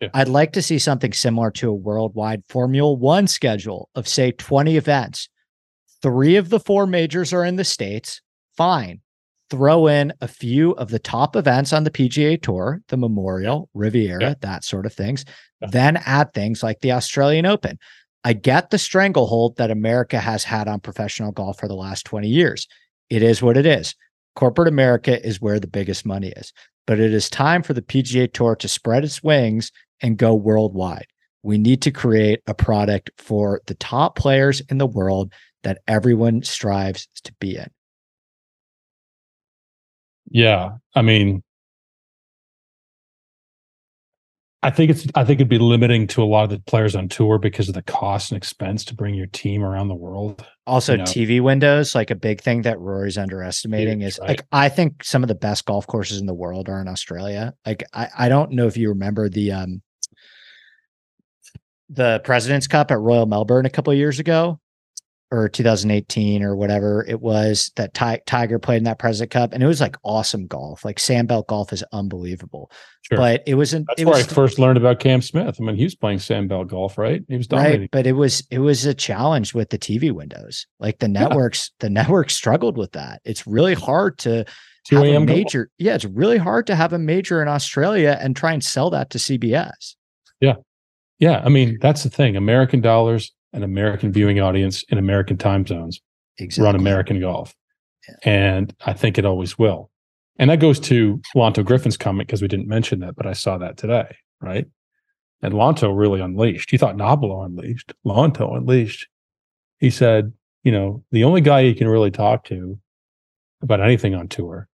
[0.00, 0.08] Yeah.
[0.12, 4.76] I'd like to see something similar to a worldwide Formula One schedule of, say, 20
[4.76, 5.30] events.
[6.02, 8.20] Three of the four majors are in the States.
[8.58, 9.00] Fine.
[9.50, 14.20] Throw in a few of the top events on the PGA Tour, the Memorial, Riviera,
[14.20, 14.34] Yeah.
[14.40, 15.24] that sort of things.
[15.60, 15.68] Yeah.
[15.70, 17.78] Then add things like the Australian Open.
[18.24, 22.28] I get the stranglehold that America has had on professional golf for the last 20
[22.28, 22.66] years.
[23.08, 23.94] It is what it is.
[24.34, 26.52] Corporate America is where the biggest money is.
[26.86, 29.70] But it is time for the PGA Tour to spread its wings
[30.02, 31.06] and go worldwide.
[31.44, 35.32] We need to create a product for the top players in the world
[35.62, 37.68] that everyone strives to be in.
[40.30, 41.42] Yeah I mean
[44.62, 47.08] I think it's I think it'd be limiting to a lot of the players on
[47.08, 50.92] tour because of the cost and expense to bring your team around the world Also,
[50.92, 51.04] You know.
[51.04, 54.28] TV windows, like a big thing that Rory's underestimating Huge, is right.
[54.30, 57.54] like I think some of the best golf courses in the world are in Australia.
[57.64, 59.82] Like I, I don't know if you remember the um
[61.88, 64.58] the President's Cup at Royal Melbourne a couple of years ago,
[65.32, 69.62] or 2018 or whatever it was that Ti- Tiger played in that President Cup, and
[69.62, 70.84] it was like awesome golf.
[70.84, 72.70] Like Sandbelt golf is unbelievable,
[73.02, 75.56] sure but it was an That's it where I first learned about Cam Smith.
[75.60, 77.22] I mean, he was playing Sandbelt golf, right?
[77.28, 77.80] He was dominating.
[77.82, 81.70] right but it was it was a challenge with the tv windows like the networks
[81.80, 84.44] the network struggled with that it's really hard to
[84.88, 85.24] 2 have a golf.
[85.26, 88.90] major yeah it's really hard to have a major in australia and try and sell
[88.90, 89.94] that to cbs
[90.40, 90.54] Yeah,
[91.18, 92.36] Yeah, I mean that's the thing.
[92.36, 96.00] American dollars, an American viewing audience in American time zones
[96.38, 97.54] exactly run American golf,
[98.08, 98.14] Yeah.
[98.24, 99.90] and I think it always will.
[100.38, 103.56] And that goes to Lanto Griffin's comment because we didn't mention that, but I saw
[103.58, 104.66] that today, right?
[105.42, 106.70] And Lanto really unleashed.
[106.70, 107.94] He thought Nobilo unleashed.
[108.04, 109.06] Lanto unleashed.
[109.78, 110.32] He said,
[110.62, 112.78] you know, the only guy you can really talk to
[113.62, 114.68] about anything on tour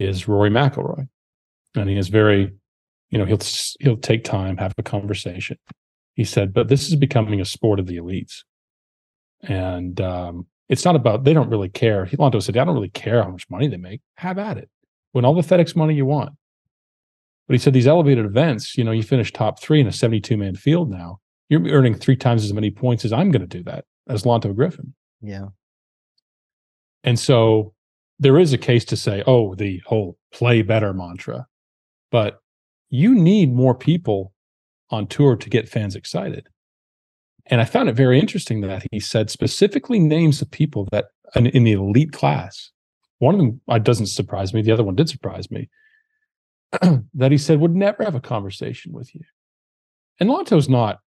[0.00, 1.08] is Rory McIlroy,
[1.74, 2.52] and he is very,
[3.10, 3.38] you know, he'll
[3.80, 5.56] he'll take time, have a conversation.
[6.16, 8.42] He said, but this is becoming a sport of the elites,
[9.42, 12.06] and um, it's not about they don't really care.
[12.06, 14.00] Lanto said, I don't really care how much money they make.
[14.16, 14.68] Have at it.
[15.12, 16.32] Win all the FedEx money you want.
[17.46, 20.36] But he said these elevated events, you know, you finish top three in a 72
[20.36, 21.20] man field now.
[21.48, 24.54] You're earning three times as many points as I'm going to do that as Lanto
[24.54, 24.94] Griffin.
[25.22, 25.46] yeah
[27.04, 27.72] And so
[28.18, 31.46] there is a case to say, oh, the whole play better mantra.
[32.10, 32.40] But
[32.90, 34.32] you need more people
[34.90, 36.48] on tour to get fans excited.
[37.46, 41.64] And I found it very interesting that he said specifically names of people that in,
[41.64, 42.70] the elite class.
[43.18, 44.62] One of them uh, doesn't surprise me.
[44.62, 45.68] The other one did surprise me.
[47.14, 49.22] that he said would never have a conversation with you.
[50.18, 51.00] And Lanto's not,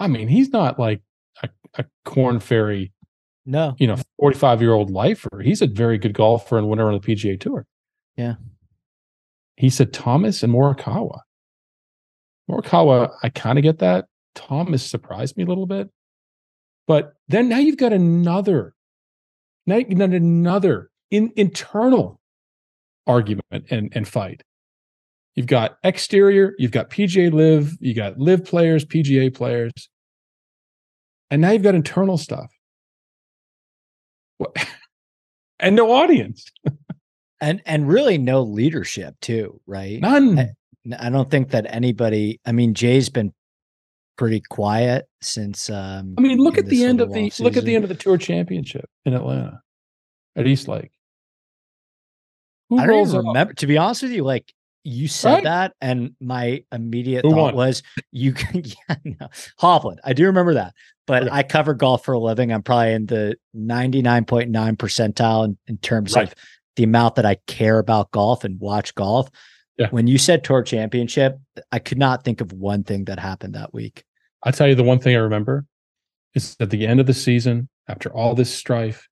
[0.00, 1.02] I mean, he's not like
[1.42, 2.92] a, a Korn Ferry,
[3.46, 3.74] No.
[3.78, 5.40] you know, 45 year old lifer.
[5.42, 7.66] He's a very good golfer and winner on the PGA Tour.
[8.16, 8.34] Yeah.
[9.56, 11.20] He said Thomas and Morikawa.
[12.50, 14.06] Morikawa, I kind of get that.
[14.34, 15.88] Thomas surprised me a little bit.
[16.86, 18.74] But then now you've got another,
[19.66, 22.20] now you've got another in, internal
[23.06, 24.42] argument and, and fight.
[25.34, 29.72] You've got exterior, you've got PGA LIV, you got LIV players, PGA players,
[31.30, 32.50] and now you've got internal stuff.
[34.38, 34.54] What?
[35.58, 36.44] and no audience,
[37.40, 40.00] And and really no leadership too, right?
[40.00, 40.38] none.
[40.38, 40.50] I-
[40.98, 42.40] I don't think that anybody.
[42.44, 43.32] I mean, Jay's been
[44.16, 45.70] pretty quiet since.
[45.70, 47.88] Um, I mean, look at the end of the off look at the end of
[47.88, 49.60] the tour championship in Atlanta
[50.36, 50.90] at East Lake.
[52.70, 53.54] Who I don't even remember.
[53.54, 54.52] To be honest with you, like
[54.84, 55.44] you said Right.
[55.44, 57.56] that, and my immediate Who thought won?
[57.56, 57.82] was
[58.12, 58.32] you.
[58.34, 59.28] can- yeah, no,
[59.60, 59.98] Hovland.
[60.04, 60.74] I do remember that,
[61.06, 61.32] but Okay.
[61.32, 62.52] I cover golf for a living.
[62.52, 66.28] I'm probably in the 99.9 percentile in, in terms Right.
[66.28, 66.34] of
[66.76, 69.28] the amount that I care about golf and watch golf.
[69.78, 69.88] Yeah.
[69.90, 71.38] When you said tour championship,
[71.72, 74.04] I could not think of one thing that happened that week.
[74.44, 75.64] I'll tell you the one thing I remember
[76.34, 79.08] is at the end of the season, after all this strife,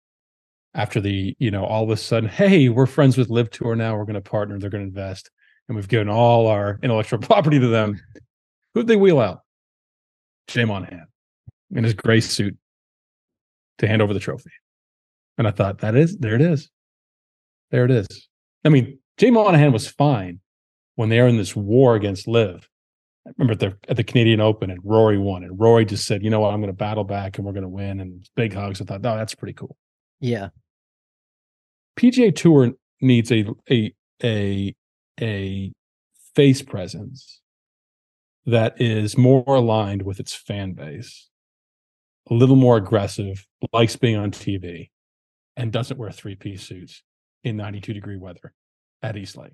[0.75, 3.97] after the, you know, all of a sudden, hey, we're friends with LIV Tour now.
[3.97, 4.59] We're going to partner.
[4.59, 5.31] They're going to invest.
[5.69, 8.01] And we've given all our intellectual property to them.
[8.75, 9.41] Who'd they wheel out?
[10.47, 11.07] Jay Monahan
[11.75, 12.57] in his gray suit
[13.79, 14.51] to hand over the trophy.
[15.39, 16.71] And I thought, that is, there it is.
[17.71, 18.29] There it is.
[18.65, 20.41] I mean, Jay Monahan was fine
[20.97, 22.69] when they were in this war against LIV.
[23.27, 26.25] I remember at the at the Canadian Open and Rory won, and Rory just said,
[26.25, 26.53] "You know what?
[26.53, 28.81] I'm going to battle back, and we're going to win." And big hugs.
[28.81, 29.77] I thought, "No, that's pretty cool."
[30.21, 30.49] Yeah.
[31.97, 34.75] PGA Tour needs a a a
[35.21, 35.73] a
[36.35, 37.41] face presence
[38.47, 41.29] that is more aligned with its fan base,
[42.29, 44.91] a little more aggressive, likes being on TV,
[45.57, 47.03] and doesn't wear three piece suits
[47.45, 48.53] in 92 degree weather
[49.03, 49.53] at East Lake.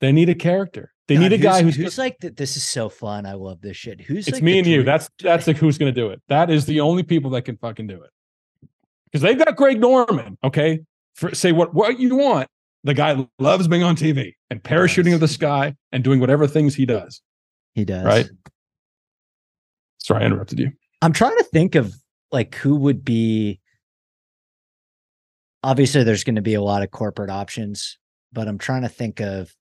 [0.00, 0.92] They need a character.
[1.06, 3.26] They need God, a guy who's, who's, who's like th- this is so fun.
[3.26, 4.00] I love this shit.
[4.00, 4.82] Who's it's like me and you.
[4.82, 6.22] That's that's like who's going to do it.
[6.28, 8.10] That is the only people that can fucking do it.
[9.06, 10.38] Because they've got Greg Norman.
[10.42, 10.80] Okay,
[11.14, 12.48] For, say what what you want.
[12.84, 16.74] The guy loves being on TV and parachuting to the sky and doing whatever things
[16.74, 17.22] he does.
[17.74, 18.28] he does Right.
[19.98, 20.70] Sorry, I interrupted you.
[21.00, 21.94] I'm trying to think of
[22.30, 23.60] like who would be.
[25.62, 27.98] Obviously, there's going to be a lot of corporate options,
[28.34, 29.54] but I'm trying to think of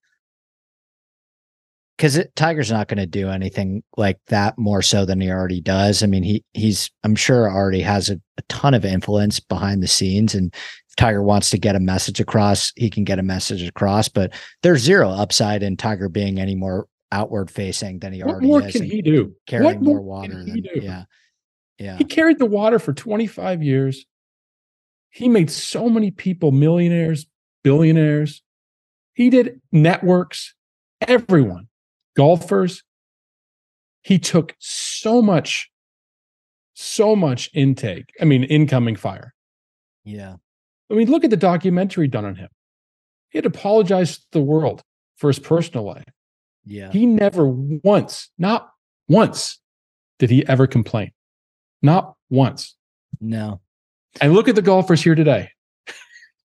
[1.97, 6.03] because Tiger's not going to do anything like that more so than he already does.
[6.03, 9.87] I mean, he he's I'm sure already has a, a ton of influence behind the
[9.87, 13.63] scenes, and if Tiger wants to get a message across, he can get a message
[13.63, 14.07] across.
[14.09, 14.33] But
[14.63, 18.61] there's zero upside in Tiger being any more outward facing than he What already more
[18.63, 18.71] is.
[18.73, 19.33] can he do?
[19.45, 21.03] carrying What more can water he than yeah,
[21.77, 21.97] yeah.
[21.97, 24.05] He carried the water for 25 years.
[25.11, 27.27] He made so many people millionaires,
[27.63, 28.41] billionaires.
[29.13, 30.55] He did networks,
[31.07, 31.67] everyone,
[32.15, 32.83] golfers.
[34.01, 35.69] He took so much,
[36.73, 38.11] so much intake.
[38.19, 39.33] I mean, incoming fire.
[40.03, 40.35] Yeah.
[40.91, 42.49] I mean, look at the documentary done on him.
[43.29, 44.81] He had apologized to the world
[45.17, 46.03] for his personal life.
[46.65, 46.91] Yeah.
[46.91, 48.69] He never once, not
[49.07, 49.59] once,
[50.19, 51.11] did he ever complain.
[51.81, 52.75] Not once.
[53.19, 53.61] No.
[54.21, 55.49] And look at the golfers here today.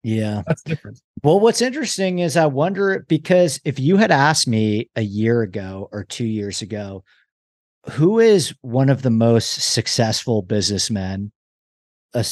[0.02, 0.42] Yeah.
[0.46, 1.00] That's different.
[1.22, 5.88] Well, what's interesting is I wonder because if you had asked me a year ago
[5.92, 7.04] or two years ago,
[7.90, 11.32] who is one of the most successful businessmen,
[12.14, 12.24] a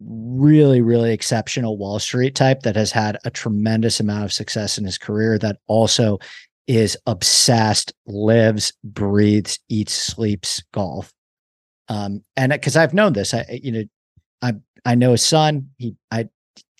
[0.00, 4.84] really, really exceptional Wall Street type that has had a tremendous amount of success in
[4.84, 6.18] his career that also
[6.66, 11.12] is obsessed, lives, breathes, eats, sleeps golf.
[11.88, 13.84] Um, and because I've known this, I you know,
[14.42, 14.54] I
[14.84, 15.70] I know his son.
[15.76, 16.28] He I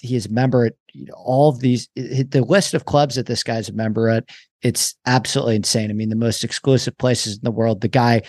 [0.04, 3.26] he is a member at you know, all of these the list of clubs that
[3.26, 4.24] this guy's a member at
[4.62, 5.90] it's absolutely insane.
[5.90, 8.22] I mean the most exclusive places in the world the guy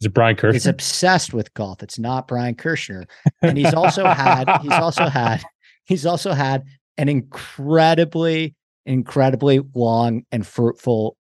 [0.00, 0.56] Is it Brian Kirschner?
[0.56, 1.82] is obsessed with golf.
[1.82, 3.06] It's not brian kirschner
[3.42, 5.42] and he's also had he's also had
[5.84, 6.64] he's also had
[6.98, 8.54] an incredibly
[8.86, 11.16] incredibly long and fruitful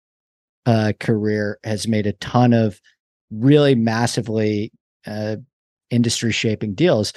[0.65, 2.79] uh career has made a ton of
[3.29, 4.71] really massively
[5.05, 5.35] uh
[5.89, 7.11] industry shaping deals.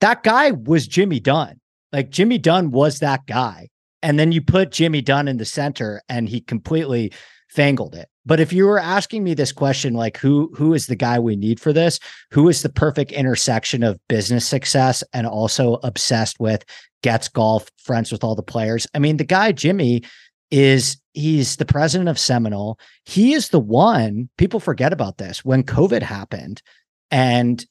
[0.00, 1.60] That guy was jimmy dunne
[1.94, 3.68] like Jimmy Dunne was that guy.
[4.02, 7.12] And then you put Jimmy Dunne in the center and he completely
[7.48, 8.08] fangled it.
[8.26, 11.36] But if you were asking me this question, like who who is the guy we
[11.36, 12.00] need for this?
[12.32, 16.64] Who is the perfect intersection of business success and also obsessed with
[17.02, 18.88] gets golf, friends with all the players?
[18.92, 20.02] I mean, the guy Jimmy
[20.50, 22.78] is he's the president of Seminole.
[23.04, 26.60] He is the one people forget about this when COVID happened
[27.10, 27.64] and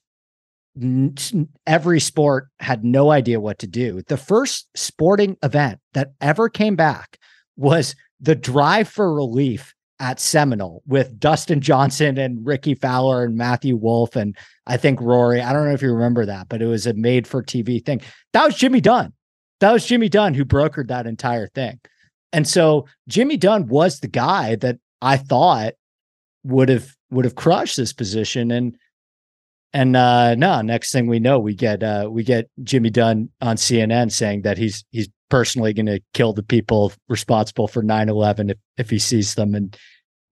[1.67, 4.01] every sport had no idea what to do.
[4.07, 7.17] The first sporting event that ever came back
[7.55, 13.75] was the drive for relief at Seminole with Dustin Johnson and Rickie Fowler and Matthew
[13.75, 15.41] Wolff and I think Rory.
[15.41, 18.01] I don't know if you remember that, but it was a made for TV thing.
[18.33, 19.13] That was Jimmy Dunne.
[19.59, 21.79] That was Jimmy Dunne who brokered that entire thing.
[22.31, 25.73] And so Jimmy Dunne was the guy that I thought
[26.43, 28.75] would have would have crushed this position and
[29.73, 33.57] and uh no, next thing we know, we get uh we get Jimmy Dunne on
[33.57, 38.57] CNN saying that he's he's personally going to kill the people responsible for 9-11 if,
[38.77, 39.55] if he sees them.
[39.55, 39.75] And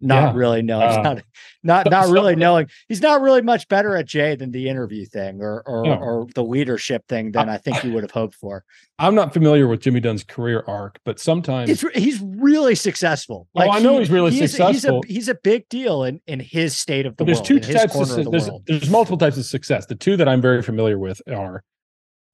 [0.01, 0.39] not yeah.
[0.39, 1.23] really knowing uh, not
[1.63, 5.05] not, not so, really knowing he's not really much better at jay than the interview
[5.05, 5.93] thing or or, no.
[5.95, 8.63] or the leadership thing than i, I think he would have hoped for
[8.99, 13.69] i'm not familiar with jimmy dunne's career arc but sometimes it's, he's really successful like
[13.69, 16.19] oh, i know he, he's really he's, successful he's a, he's a big deal in
[16.27, 17.37] in his state of the world.
[17.37, 18.63] there's world two types of, of the there's, world.
[18.65, 21.63] there's multiple types of success the two that i'm very familiar with are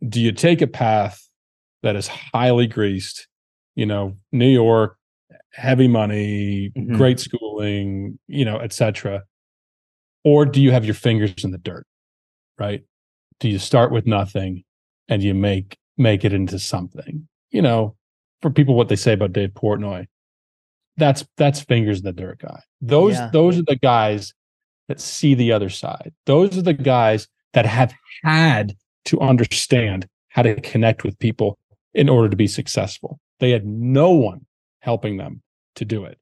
[0.07, 1.27] do you take a path
[1.83, 3.27] that is highly greased
[3.75, 4.96] you know new york
[5.57, 6.95] heavy money, mm-hmm.
[6.95, 9.23] great schooling, you know, etc.
[10.23, 11.85] Or do you have your fingers in the dirt?
[12.57, 12.83] Right?
[13.39, 14.63] Do you start with nothing
[15.09, 17.27] and you make make it into something?
[17.51, 17.95] You know,
[18.41, 20.05] for people what they say about Dave Portnoy,
[20.95, 22.61] that's that's fingers in the dirt guy.
[22.81, 23.29] Those yeah.
[23.33, 24.33] those are the guys
[24.87, 26.13] that see the other side.
[26.25, 27.93] Those are the guys that have
[28.23, 31.57] had to understand how to connect with people
[31.93, 33.19] in order to be successful.
[33.39, 34.45] They had no one
[34.81, 35.41] helping them
[35.77, 36.19] to do it.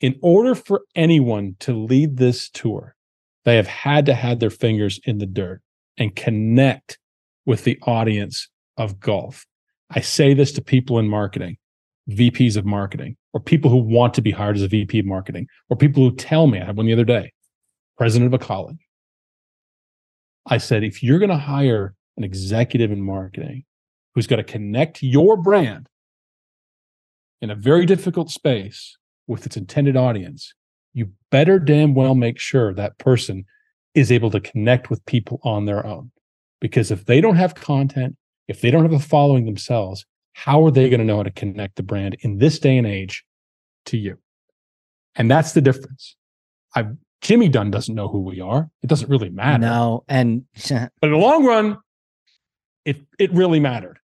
[0.00, 2.94] In order for anyone to lead this tour,
[3.44, 5.60] they have had to have their fingers in the dirt
[5.98, 6.98] and connect
[7.46, 9.46] with the audience of golf.
[9.90, 11.58] I say this to people in marketing,
[12.10, 15.46] VPs of marketing, or people who want to be hired as a VP of marketing,
[15.68, 17.32] or people who tell me, I had one the other day,
[17.96, 18.78] president of a college.
[20.46, 23.64] I said, if you're going to hire an executive in marketing
[24.14, 25.88] who's going to connect your brand
[27.44, 30.54] in a very difficult space with its intended audience,
[30.94, 33.44] you better damn well make sure that person
[33.94, 36.10] is able to connect with people on their own.
[36.58, 38.16] Because if they don't have content,
[38.48, 41.30] if they don't have a following themselves, how are they going to know how to
[41.30, 43.22] connect the brand in this day and age
[43.84, 44.16] to you?
[45.14, 46.16] And that's the difference.
[46.74, 46.86] I
[47.20, 48.70] Jimmy Dunne doesn't know who we are.
[48.82, 49.58] It doesn't really matter.
[49.58, 51.76] No, and but in the long run,
[52.86, 53.98] it it really mattered.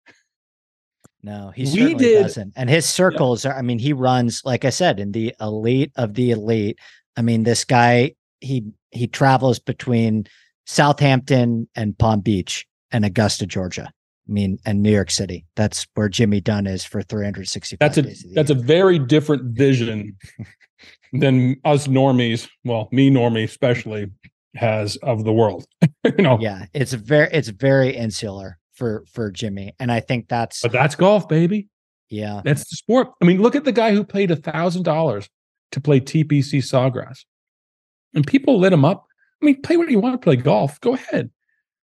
[1.23, 2.23] No, he certainly did.
[2.23, 2.53] doesn't.
[2.57, 3.53] And his circles yeah.
[3.53, 6.79] are, I mean, he runs, like I said, in the elite of the elite.
[7.17, 10.27] I mean, this guy, he he travels between
[10.67, 13.91] Southampton and Palm Beach and Augusta, Georgia.
[14.29, 15.47] I mean, and New York City.
[15.57, 18.59] That's where Jimmy Dunne is for 365 That's a that's year.
[18.59, 20.17] a very different vision
[21.13, 22.49] than us normies.
[22.65, 24.11] Well, me normie especially
[24.55, 25.67] has of the world.
[26.05, 26.39] you know.
[26.41, 30.95] Yeah, it's very it's very insular for for Jimmy, and I think that's but that's
[30.95, 31.69] golf, baby.
[32.09, 33.09] Yeah, that's the sport.
[33.21, 35.29] I mean, look at the guy who paid a thousand dollars
[35.73, 37.25] to play TPC Sawgrass,
[38.15, 39.05] and people lit him up.
[39.43, 41.31] I mean, play what you want to play golf, go ahead.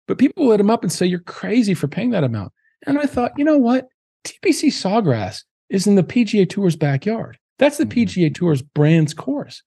[0.07, 2.51] But people lit him up and say you're crazy for paying that amount.
[2.85, 3.87] And I thought, you know what?
[4.25, 7.37] TPC Sawgrass is in the PGA Tour's backyard.
[7.59, 7.99] That's the mm-hmm.
[7.99, 9.63] PGA Tour's brand's course.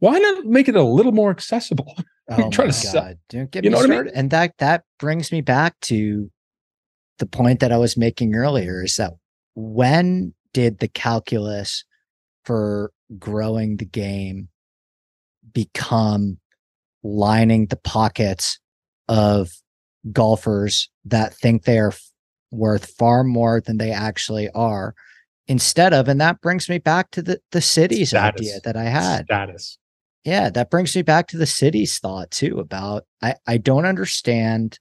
[0.00, 1.94] Why not make it a little more accessible?
[2.30, 3.14] Oh try to sell.
[3.30, 4.00] Don't get you me know started.
[4.00, 4.12] I mean?
[4.14, 6.30] And that that brings me back to
[7.18, 9.14] the point that I was making earlier is that
[9.54, 11.84] when did the calculus
[12.44, 14.50] for growing the game
[15.54, 16.38] become
[17.02, 18.58] lining the pockets
[19.08, 19.50] of
[20.12, 22.10] golfers that think they are f-
[22.50, 24.94] worth far more than they actually are
[25.48, 28.40] instead of and that brings me back to the the city's Status.
[28.40, 29.78] idea that I had Status
[30.24, 34.78] yeah, that brings me back to the city's thought too about I, I don't understand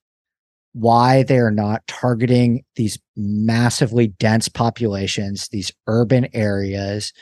[0.73, 7.13] why they're not targeting these massively dense populations, these urban areas,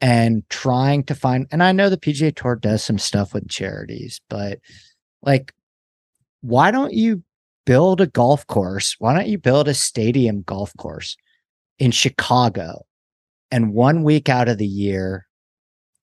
[0.00, 1.46] and trying to find.
[1.50, 4.58] And I know the PGA Tour does some stuff with charities, but
[5.22, 5.52] like,
[6.42, 7.22] why don't you
[7.64, 8.96] build a golf course?
[8.98, 11.16] Why don't you build a stadium golf course
[11.78, 12.84] in Chicago?
[13.50, 15.26] And one week out of the year,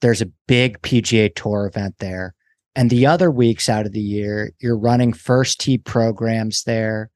[0.01, 2.35] there's a big PGA Tour event there.
[2.75, 7.09] And the other weeks out of the year, you're running first tee programs there.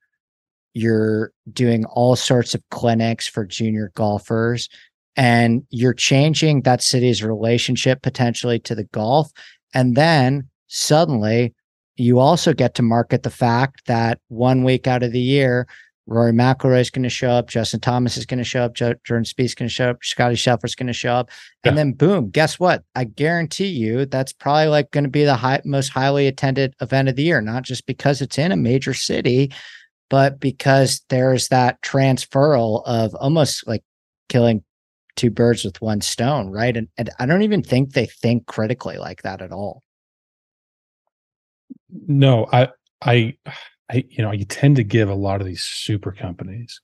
[0.74, 4.70] You're doing all sorts of clinics for junior golfers.
[5.18, 9.30] and you're changing that city's relationship potentially to the golf.
[9.74, 11.54] And then suddenly
[11.98, 15.68] you also get to market the fact that one week out of the year,
[16.12, 18.96] Rory McIlroy is going to show up, Justin Thomas is going to show up, jo-
[19.06, 21.30] Jordan Spieth is going to show up, Scotty Scheffler is going to show up,
[21.64, 21.84] and Yeah.
[21.84, 22.84] then boom, guess what?
[22.96, 27.08] I guarantee you that's probably like going to be the high, most highly attended event
[27.10, 29.52] of the year, not just because it's in a major city,
[30.10, 33.84] but because there's that transferal of almost like
[34.28, 34.64] killing
[35.16, 36.76] two birds with one stone, right?
[36.76, 39.84] And, and I don't even think they think critically like that at all.
[41.90, 42.70] No, I,
[43.02, 43.36] I,
[43.92, 46.82] I, you know, you tend to give a lot of these super companies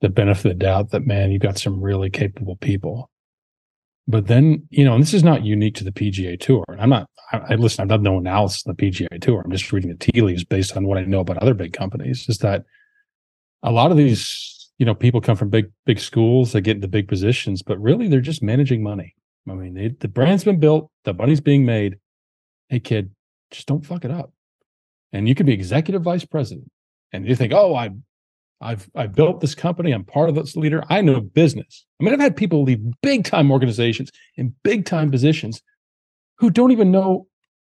[0.00, 3.10] the benefit of the doubt that man, you've got some really capable people.
[4.08, 6.64] But then, you know, and this is not unique to the PGA Tour.
[6.68, 7.08] And I'm not.
[7.32, 7.82] I, I listen.
[7.82, 9.42] I've done no analysis on the PGA Tour.
[9.44, 12.28] I'm just reading the tea leaves based on what I know about other big companies.
[12.28, 12.64] Is that
[13.62, 16.52] a lot of these, you know, people come from big, big schools.
[16.52, 19.14] They get into big positions, but really they're just managing money.
[19.48, 21.98] I mean, they, the brand's been built, the money's being made.
[22.68, 23.10] Hey, kid,
[23.50, 24.32] just don't fuck it up.
[25.12, 26.70] And you could be executive vice president,
[27.12, 27.90] and you think, oh, I,
[28.60, 29.92] I've I built this company.
[29.92, 30.82] I'm part of this leader.
[30.88, 31.84] I know business.
[32.00, 35.60] I mean, I've had people leave big time organizations in big time positions
[36.38, 37.26] who don't even know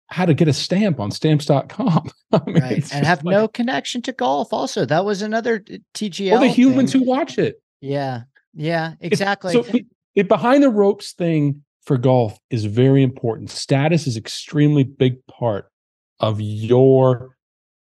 [0.08, 2.10] how to get a stamp on stamps.com.
[2.32, 5.78] I mean, right and have like- no connection to golf also that was another uh,
[5.94, 7.02] t- tgl well, the humans thing.
[7.02, 7.62] who watch it.
[7.82, 8.22] yeah
[8.54, 9.86] yeah exactly So it,
[10.16, 13.50] it behind the ropes thing for golf is very important.
[13.50, 15.70] Status is extremely big part
[16.24, 17.36] of your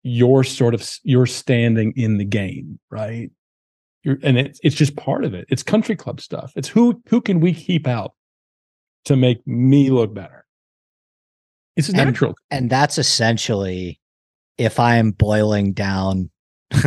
[0.02, 3.30] your sort of your standing in the game, right?
[4.02, 5.46] You're, and it's it's just part of it.
[5.50, 6.52] It's country club stuff.
[6.56, 8.14] It's who who can we keep out
[9.04, 10.46] to make me look better.
[11.76, 12.34] It's And- natural.
[12.50, 14.00] and that's essentially
[14.58, 16.28] if i'm boiling down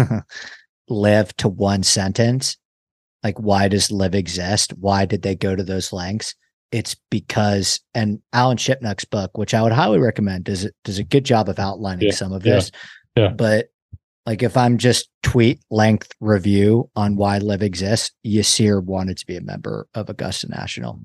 [0.89, 2.57] LIV to one sentence
[3.23, 6.35] like why does LIV exist why did they go to those lengths
[6.73, 11.03] it's because and alan shipnuck's book which i would highly recommend does it does a
[11.03, 12.71] good job of outlining Yeah, some of yeah, this.
[13.15, 13.27] yeah.
[13.29, 13.67] but
[14.25, 19.37] like if i'm just tweet length review on why LIV exists yasir wanted to be
[19.37, 20.99] a member of augusta national.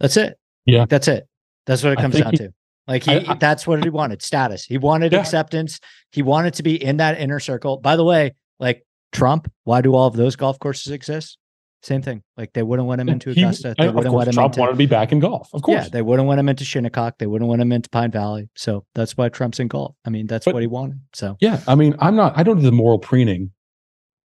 [0.00, 0.38] That's it.
[0.66, 0.86] Yeah.
[0.88, 1.28] that's it.
[1.66, 2.54] That's what it comes down he- to.
[2.88, 4.64] Like he, I- I- that's what he wanted status.
[4.64, 5.20] He wanted Yeah.
[5.20, 5.78] acceptance.
[6.12, 7.76] He wanted to be in that inner circle.
[7.78, 11.38] By the way like trump why do all of those golf courses exist
[11.84, 14.34] same thing like they wouldn't let him into He- augusta they wouldn't course, let him
[14.34, 15.48] Trump into wanted to be back in golf.
[15.52, 15.84] Of course.
[15.84, 18.84] yeah they wouldn't let him into shinnecock they wouldn't let him into pine valley so
[18.94, 21.74] that's why trump's in golf i mean that's But- what he wanted so Yeah, I
[21.74, 22.36] mean, I'm not.
[22.36, 23.50] I don't do the moral preening,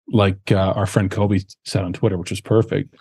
[0.08, 2.96] like uh, our friend Kobe said on Twitter, which was perfect.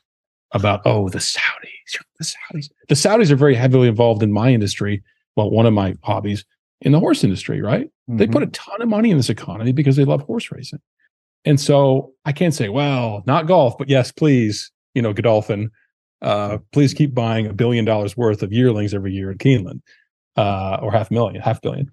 [0.53, 5.03] About oh, the Saudis, the Saudis, the Saudis are very heavily involved in my industry.
[5.37, 6.45] Well, one of my hobbies
[6.81, 7.89] in the horse industry, right?
[8.07, 8.33] They Mhm.
[8.33, 10.79] put a ton of money in this economy because they love horse racing,
[11.45, 15.71] and so I can't say, well, not golf, but yes, please, you know, Godolphin,
[16.23, 19.81] uh, please keep buying a billion dollars worth of yearlings every year at Keeneland,
[20.37, 21.91] uh, or half million, half billion.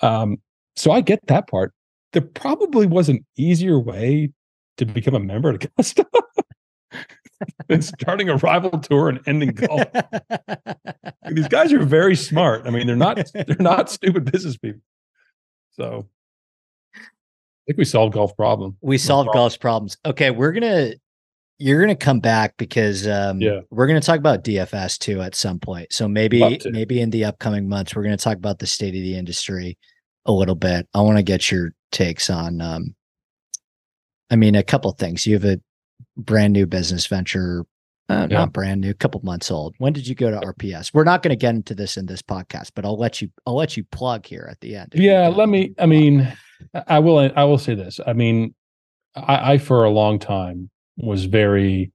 [0.00, 0.38] Um,
[0.74, 1.72] so I get that part.
[2.12, 4.32] There probably was an easier way
[4.78, 6.06] to become a member at Augusta
[7.68, 9.86] than starting a rival tour and ending golf.
[11.30, 12.66] These guys are very smart.
[12.66, 14.82] I mean, they're not they're not stupid business people.
[15.70, 16.08] So
[17.66, 18.76] think we solved golf problem.
[18.80, 19.42] we solved problem.
[19.42, 19.96] golf's problems.
[20.04, 20.92] Okay, we're gonna
[21.58, 23.60] you're gonna come back because um Yeah.
[23.70, 25.92] we're gonna talk about DFS too at some point.
[25.92, 29.16] So maybe maybe in the upcoming months we're gonna talk about the state of the
[29.16, 29.78] industry
[30.26, 30.88] a little bit.
[30.94, 32.94] I want to get your takes on um
[34.30, 35.26] I mean a couple things.
[35.26, 35.60] You have a
[36.16, 37.64] brand new business venture.
[38.08, 38.38] Uh, Yeah.
[38.38, 39.74] Not brand new, a couple months old.
[39.78, 40.92] When did you go to RPS?
[40.92, 43.30] We're not going to get into this in this podcast, but I'll let you.
[43.46, 44.88] I'll let you plug here at the end.
[44.94, 45.72] Yeah, let me.
[45.78, 46.30] I mean,
[46.86, 47.30] I- will.
[47.34, 48.00] I will say this.
[48.06, 48.54] I mean,
[49.14, 51.92] I, I for a long time was very.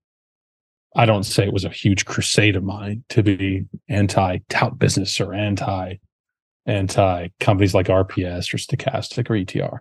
[0.95, 5.19] I don't say it was a huge crusade of mine to be anti tout business
[5.19, 5.95] or anti
[6.65, 9.79] anti companies like RPS or Stokastic or ETR.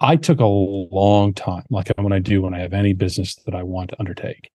[0.00, 3.54] I took a long time, like when I do when I have any business that
[3.54, 4.50] I want to undertake.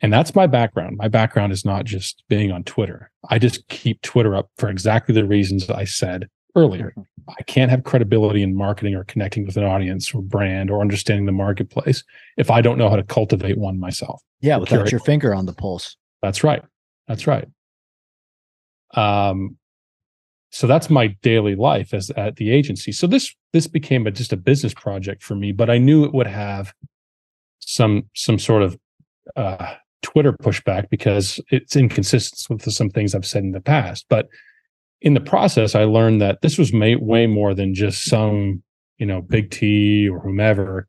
[0.00, 0.96] And that's my background.
[0.96, 3.12] My background is not just being on Twitter.
[3.30, 6.94] I just keep Twitter up for exactly the reasons I said earlier.
[7.28, 11.26] I can't have credibility in marketing or connecting with an audience or brand or understanding
[11.26, 12.04] the marketplace
[12.36, 14.22] if I don't know how to cultivate one myself.
[14.40, 15.96] yeah, without your finger on the pulse.
[16.20, 16.62] That's right.
[17.08, 17.48] That's right.
[18.94, 19.56] Um,
[20.50, 22.92] so that's my daily life as at the agency.
[22.92, 26.12] So this this became a, just a business project for me, but I knew it
[26.12, 26.74] would have
[27.60, 28.78] some some sort of
[29.34, 34.06] uh, Twitter pushback because it's inconsistent with some things I've said in the past.
[34.10, 34.28] But
[35.02, 38.62] in the process, I learned that this was may, way more than just some
[38.98, 40.88] you know big T or whomever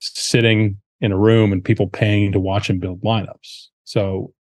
[0.00, 3.66] sitting in a room and people paying to watch him build lineups.
[3.84, 4.32] So,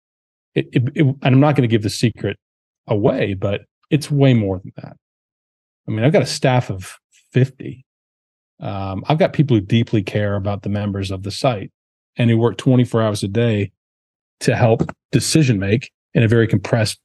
[0.54, 2.38] it, it, it and I'm not going to give the secret
[2.86, 4.96] away, but it's way more than that.
[5.86, 6.96] I mean, I've got a staff of
[7.32, 7.84] 50.
[8.60, 11.70] Um, I've got people who deeply care about the members of the site
[12.16, 13.70] and who work 24 hours a day
[14.40, 16.98] to help decision make in a very compressed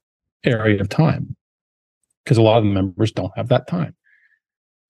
[0.44, 1.36] area of time
[2.24, 3.94] because a lot of the members don't have that time.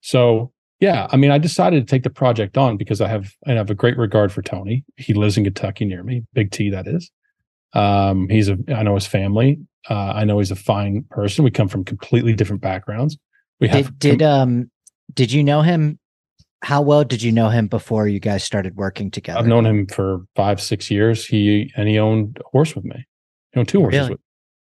[0.01, 3.53] So yeah, I mean, I decided to take the project on because I have I
[3.53, 4.83] have a great regard for Tony.
[4.97, 7.09] He lives in Kentucky near me, Big T, that is.
[7.73, 9.59] Um, he's a I know his family.
[9.89, 11.43] Uh, I know he's a fine person.
[11.43, 13.17] We come from completely different backgrounds.
[13.61, 14.69] We have did, did um
[15.13, 15.99] did you know him?
[16.63, 19.39] How well did you know him before you guys started working together?
[19.39, 21.25] I've known him for five six years.
[21.25, 23.05] He and he owned a horse with me.
[23.53, 24.09] He owned two horses really?
[24.11, 24.19] with.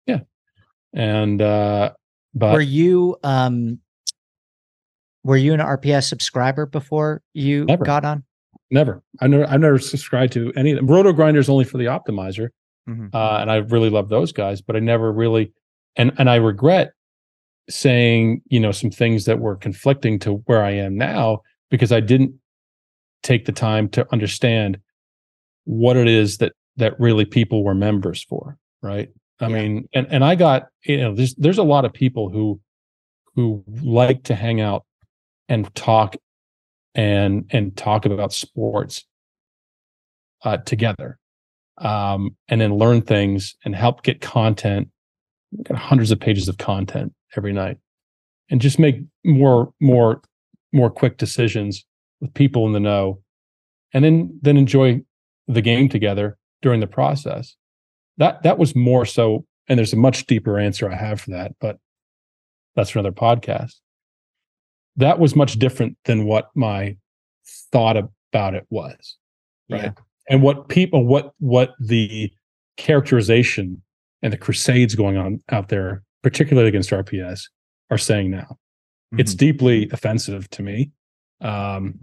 [0.08, 0.14] Me.
[0.14, 0.20] Yeah,
[0.94, 1.92] and uh,
[2.36, 3.80] but were you um
[5.24, 7.84] were you an RPS subscriber before you never.
[7.84, 8.24] got on?
[8.70, 9.02] Never.
[9.22, 9.46] I never.
[9.46, 10.88] I never subscribed to any of them.
[10.88, 12.50] Roto Grinders only for the optimizer,
[12.88, 13.08] mm-hmm.
[13.12, 14.62] uh, and I really love those guys.
[14.62, 15.52] But I never really,
[15.96, 16.92] and and I regret
[17.70, 22.02] saying you know some things that were conflicting to where I am now because I
[22.02, 22.34] didn't
[23.24, 24.80] take the time to understand
[25.64, 28.58] what it is that that really people were members for.
[28.84, 29.10] Right.
[29.40, 29.56] I yeah.
[29.56, 32.60] mean, and and I got you know there's there's a lot of people who
[33.36, 34.86] who like to hang out
[35.50, 36.16] and talk
[36.94, 39.06] and and talk about sports
[40.44, 41.20] uh, together
[41.80, 44.90] um, and then learn things and help get content
[45.64, 47.78] got hundreds of pages of content every night
[48.50, 50.22] and just make more more
[50.74, 51.86] more quick decisions
[52.22, 53.22] with people in the know
[53.94, 55.02] and then then enjoy
[55.48, 57.56] the game together during the process
[58.18, 61.54] that that was more so and there's a much deeper answer i have for that
[61.60, 61.78] but
[62.76, 63.76] that's another podcast
[64.98, 66.96] that was much different than what my
[67.72, 69.18] thought about it was
[69.70, 69.92] right yeah.
[70.30, 72.32] and what people what what the
[72.78, 73.82] characterization
[74.22, 77.44] and the crusades going on out there particularly against rps
[77.90, 79.20] are saying now mm-hmm.
[79.20, 80.92] it's deeply offensive to me
[81.42, 81.98] um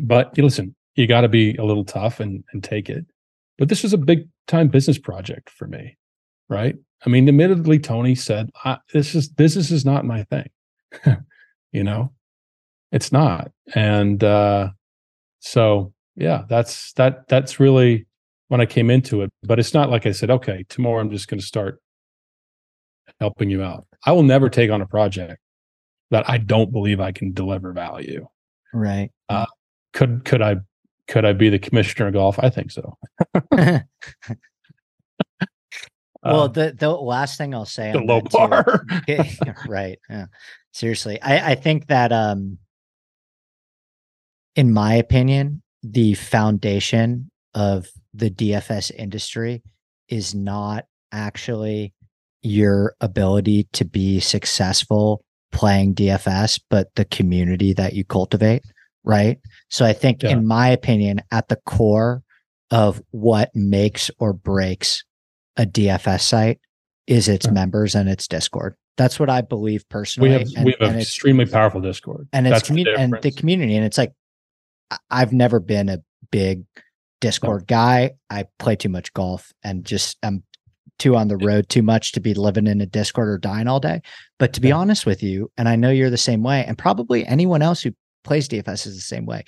[0.00, 3.06] but you listen you got to be a little tough and and take it
[3.60, 5.96] but this was a big time business project for me
[6.50, 6.74] right?
[7.06, 8.50] I mean admittedly tony said
[8.92, 10.50] this is this is not my thing.
[11.72, 12.10] You know?
[12.90, 13.52] It's not.
[13.76, 14.70] And uh
[15.38, 18.06] so yeah that's that that's really
[18.48, 19.30] when i came into it.
[19.44, 21.80] But it's not like i said okay tomorrow i'm just going to start
[23.20, 23.86] helping you out.
[24.04, 25.40] I will never take on a project
[26.10, 28.26] that i don't believe i can deliver value.
[28.74, 29.10] Right.
[29.28, 29.46] Uh
[29.92, 30.56] could could i
[31.10, 32.96] could i be the commissioner of golf i think so
[36.22, 38.84] well, uh, the the last thing I'll say the low bar,
[39.68, 39.98] right?
[40.08, 40.26] Yeah.
[40.72, 42.58] Seriously, I I think that um,
[44.54, 49.62] in my opinion, the foundation of the DFS industry
[50.08, 51.94] is not actually
[52.42, 58.62] your ability to be successful playing DFS, but the community that you cultivate,
[59.04, 59.38] right?
[59.68, 60.30] So I think, yeah.
[60.30, 62.22] in my opinion, at the core
[62.70, 65.04] of what makes or breaks
[65.56, 66.60] a DFS site
[67.06, 67.52] is its yeah.
[67.52, 68.76] members and its Discord.
[68.96, 70.30] That's what I believe personally.
[70.30, 73.74] We have and, we have an extremely powerful Discord, and it's commu- and the community,
[73.74, 74.12] and it's like
[75.10, 76.64] I've never been a big
[77.20, 77.66] Discord no.
[77.66, 78.10] guy.
[78.28, 80.42] I play too much golf and just I'm
[80.98, 83.80] too on the road too much to be living in a Discord or dying all
[83.80, 84.02] day.
[84.38, 84.76] But to be yeah.
[84.76, 87.92] honest with you, and I know you're the same way, and probably anyone else who
[88.24, 89.44] plays DFS is the same way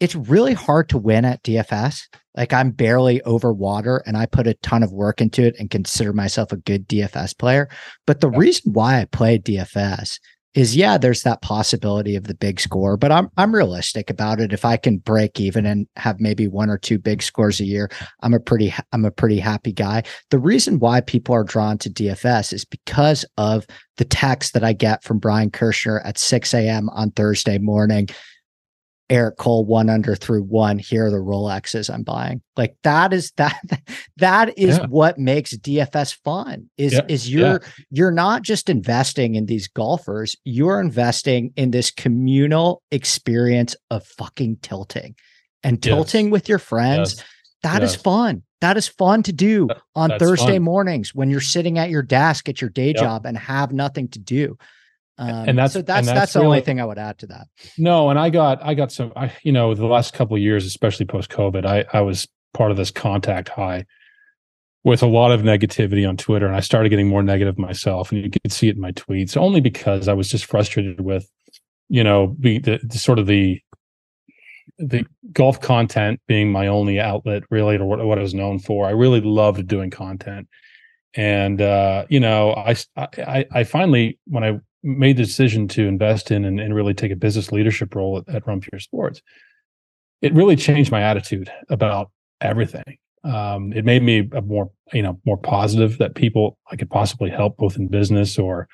[0.00, 2.06] it's really hard to win at DFS.
[2.36, 5.70] Like I'm barely over water and I put a ton of work into it and
[5.70, 7.68] consider myself a good DFS player.
[8.06, 8.38] But the yeah.
[8.38, 10.20] reason why I play DFS
[10.54, 14.52] is yeah, there's that possibility of the big score, but I'm I'm realistic about it.
[14.52, 17.90] If I can break even and have maybe one or two big scores a year,
[18.22, 20.04] I'm a pretty I'm a pretty happy guy.
[20.30, 23.66] The reason why people are drawn to DFS is because of
[23.98, 26.88] the text that I get from Brian Kirschner at 6 a.m.
[26.90, 28.08] on Thursday morning
[29.10, 30.78] Eric Cole one under through one.
[30.78, 32.42] Here are the Rolexes I'm buying.
[32.56, 33.58] Like that is that
[34.16, 34.86] that is yeah.
[34.86, 36.68] what makes DFS fun.
[36.76, 37.06] Is yeah.
[37.08, 37.68] is you're yeah.
[37.90, 44.58] you're not just investing in these golfers, you're investing in this communal experience of fucking
[44.62, 45.14] tilting.
[45.64, 46.32] And tilting yes.
[46.32, 47.26] with your friends, yes.
[47.62, 47.90] that yes.
[47.90, 48.42] is fun.
[48.60, 50.62] That is fun to do on Thursday fun.
[50.62, 52.96] mornings when you're sitting at your desk at your day yep.
[52.96, 54.56] job and have nothing to do.
[55.18, 57.26] Um, and that's so that's that's, that's the really, only thing I would add to
[57.26, 57.48] that.
[57.76, 60.64] No, and I got I got some I you know the last couple of years,
[60.64, 63.84] especially post COVID, I I was part of this contact high
[64.84, 68.22] with a lot of negativity on Twitter, and I started getting more negative myself, and
[68.22, 71.28] you could see it in my tweets only because I was just frustrated with
[71.88, 73.60] you know the, the, the sort of the
[74.78, 78.86] the golf content being my only outlet, really, or what, what I was known for.
[78.86, 80.46] I really loved doing content,
[81.14, 86.30] and uh, you know, I, I I finally when I made the decision to invest
[86.30, 89.22] in and, and really take a business leadership role at, at Pure Sports,
[90.22, 92.10] it really changed my attitude about
[92.40, 92.98] everything.
[93.24, 97.30] Um, it made me a more you know more positive that people I could possibly
[97.30, 98.68] help both in business or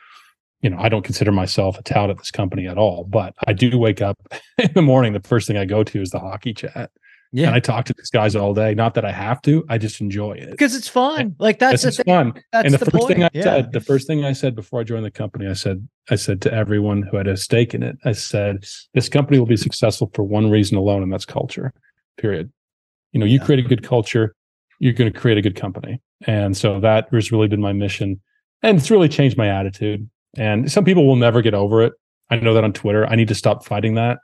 [0.65, 3.53] you know, I don't consider myself a tout at this company at all, but I
[3.53, 4.17] do wake up
[4.59, 5.13] in the morning.
[5.13, 6.91] The first thing I go to is the hockey chat.
[7.37, 7.49] Yeah.
[7.49, 8.77] And I talk to these guys all day.
[8.77, 10.53] Not that I have to, I just enjoy it.
[10.53, 11.35] Because it's fun.
[11.41, 12.41] Like that's it's fun.
[12.53, 13.09] That's and the, the first point.
[13.09, 13.43] thing I yeah.
[13.43, 16.41] said, the first thing I said before I joined the company, I said, I said
[16.43, 18.65] to everyone who had a stake in it, I said,
[18.95, 21.73] this company will be successful for one reason alone, and that's culture.
[22.19, 22.53] Period.
[23.11, 23.45] You know, you yeah.
[23.45, 24.37] create a good culture,
[24.79, 26.01] you're going to create a good company.
[26.29, 28.21] And so that has really been my mission.
[28.63, 30.09] And it's really changed my attitude.
[30.37, 31.95] And some people will never get over it.
[32.31, 33.09] I know that on Twitter.
[33.09, 34.19] I need to stop fighting that.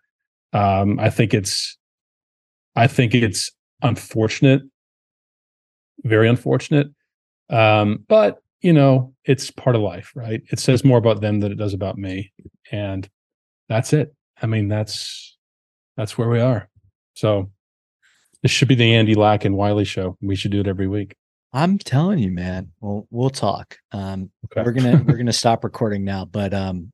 [0.52, 1.76] Um, I think it's,
[2.76, 3.50] I think it's
[3.82, 4.62] unfortunate,
[6.04, 6.88] very unfortunate.
[7.48, 10.42] Um, but you know, it's part of life, right?
[10.50, 12.32] It says more about them than it does about me,
[12.70, 13.08] and
[13.68, 14.14] that's it.
[14.42, 15.36] I mean, that's
[15.96, 16.68] that's where we are.
[17.14, 17.50] So
[18.42, 20.16] this should be the Andy Lack and Wiley show.
[20.20, 21.16] We should do it every week.
[21.52, 22.70] I'm telling you, man.
[22.80, 23.76] Well, we'll talk.
[23.92, 24.62] Um, okay.
[24.64, 26.92] We're gonna we're gonna stop recording now, but um,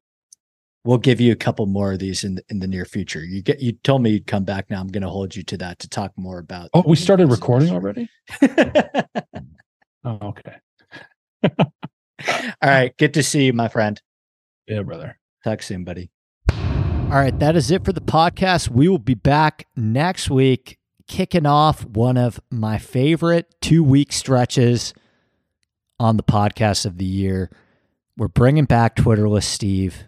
[0.87, 3.23] we'll give you a couple more of these in the, in the near future.
[3.25, 4.71] You get you told me you'd come back.
[4.71, 6.71] Now I'm gonna hold you to that to talk more about.
[6.73, 8.09] Oh, we started recording already.
[10.05, 10.57] oh, okay.
[11.43, 12.97] All right.
[12.97, 14.01] Good to see you, my friend.
[14.67, 15.19] Yeah, brother.
[15.45, 16.11] Talk soon, buddy.
[16.51, 18.69] All right, that is it for the podcast.
[18.69, 20.77] We will be back next week
[21.07, 24.93] kicking off one of my favorite two week stretches
[26.01, 27.49] on the podcast of the year.
[28.17, 30.05] We're bringing back Twitterless Steve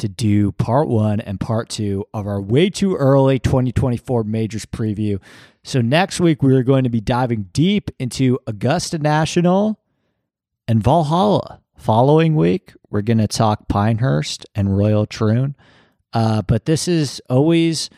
[0.00, 5.20] to do part one and part two of our way too early 2024 majors preview.
[5.62, 9.80] So, next week, we are going to be diving deep into Augusta National
[10.66, 11.60] and Valhalla.
[11.76, 15.54] Following week, we're going to talk Pinehurst and Royal Troon.
[16.12, 17.88] Uh, but this is always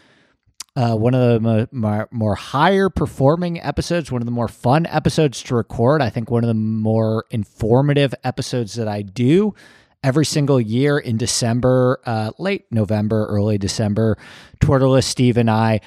[0.76, 5.42] uh, one of the more, more, higher performing episodes, one of the more fun episodes
[5.42, 6.00] to record.
[6.00, 9.54] I think one of the more informative episodes that I do
[10.02, 14.18] every single year in December, uh, late November, early December.
[14.60, 15.80] Twitterless Steve and I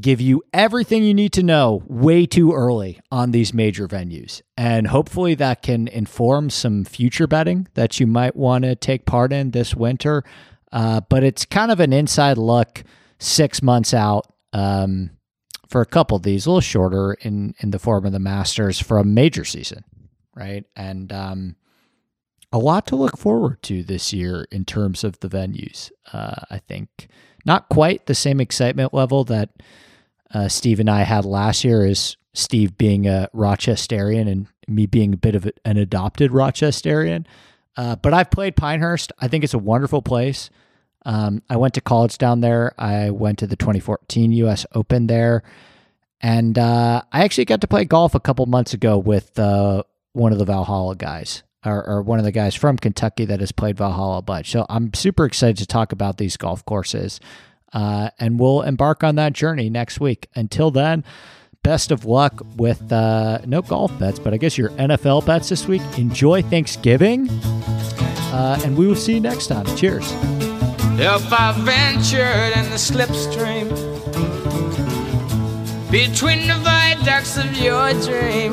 [0.00, 4.42] give you everything you need to know way too early on these major venues.
[4.56, 9.32] And hopefully that can inform some future betting that you might want to take part
[9.32, 10.22] in this winter.
[10.72, 12.84] Uh, but it's kind of an inside look
[13.18, 15.10] six months out um,
[15.68, 18.80] for a couple of these, a little shorter in in the form of the Masters
[18.80, 19.84] from major season,
[20.34, 20.64] right?
[20.76, 21.56] And um,
[22.52, 25.90] a lot to look forward to this year in terms of the venues.
[26.12, 27.08] Uh, I think
[27.44, 29.50] not quite the same excitement level that
[30.32, 35.14] uh, Steve and I had last year, as Steve being a Rochesterian and me being
[35.14, 37.24] a bit of an adopted Rochesterian.
[37.76, 39.12] Uh, but I've played Pinehurst.
[39.18, 40.50] I think it's a wonderful place.
[41.04, 42.74] Um, I went to college down there.
[42.78, 44.66] I went to the 2014 U.S.
[44.74, 45.44] Open there,
[46.20, 49.84] and uh, I actually got to play golf a couple months ago with uh,
[50.14, 53.52] one of the Valhalla guys, or, or, one of the guys from Kentucky that has
[53.52, 54.50] played Valhalla a bunch.
[54.50, 57.20] So I'm super excited to talk about these golf courses,
[57.72, 60.28] uh, and we'll embark on that journey next week.
[60.34, 61.04] Until then.
[61.62, 65.66] Best of luck with uh, no golf bets, but I guess your NFL bets this
[65.66, 65.82] week.
[65.98, 69.66] Enjoy Thanksgiving, uh, and we will see you next time.
[69.74, 70.08] Cheers.
[70.98, 73.68] If I ventured in the slipstream
[75.90, 78.52] between the viaducts of your dream,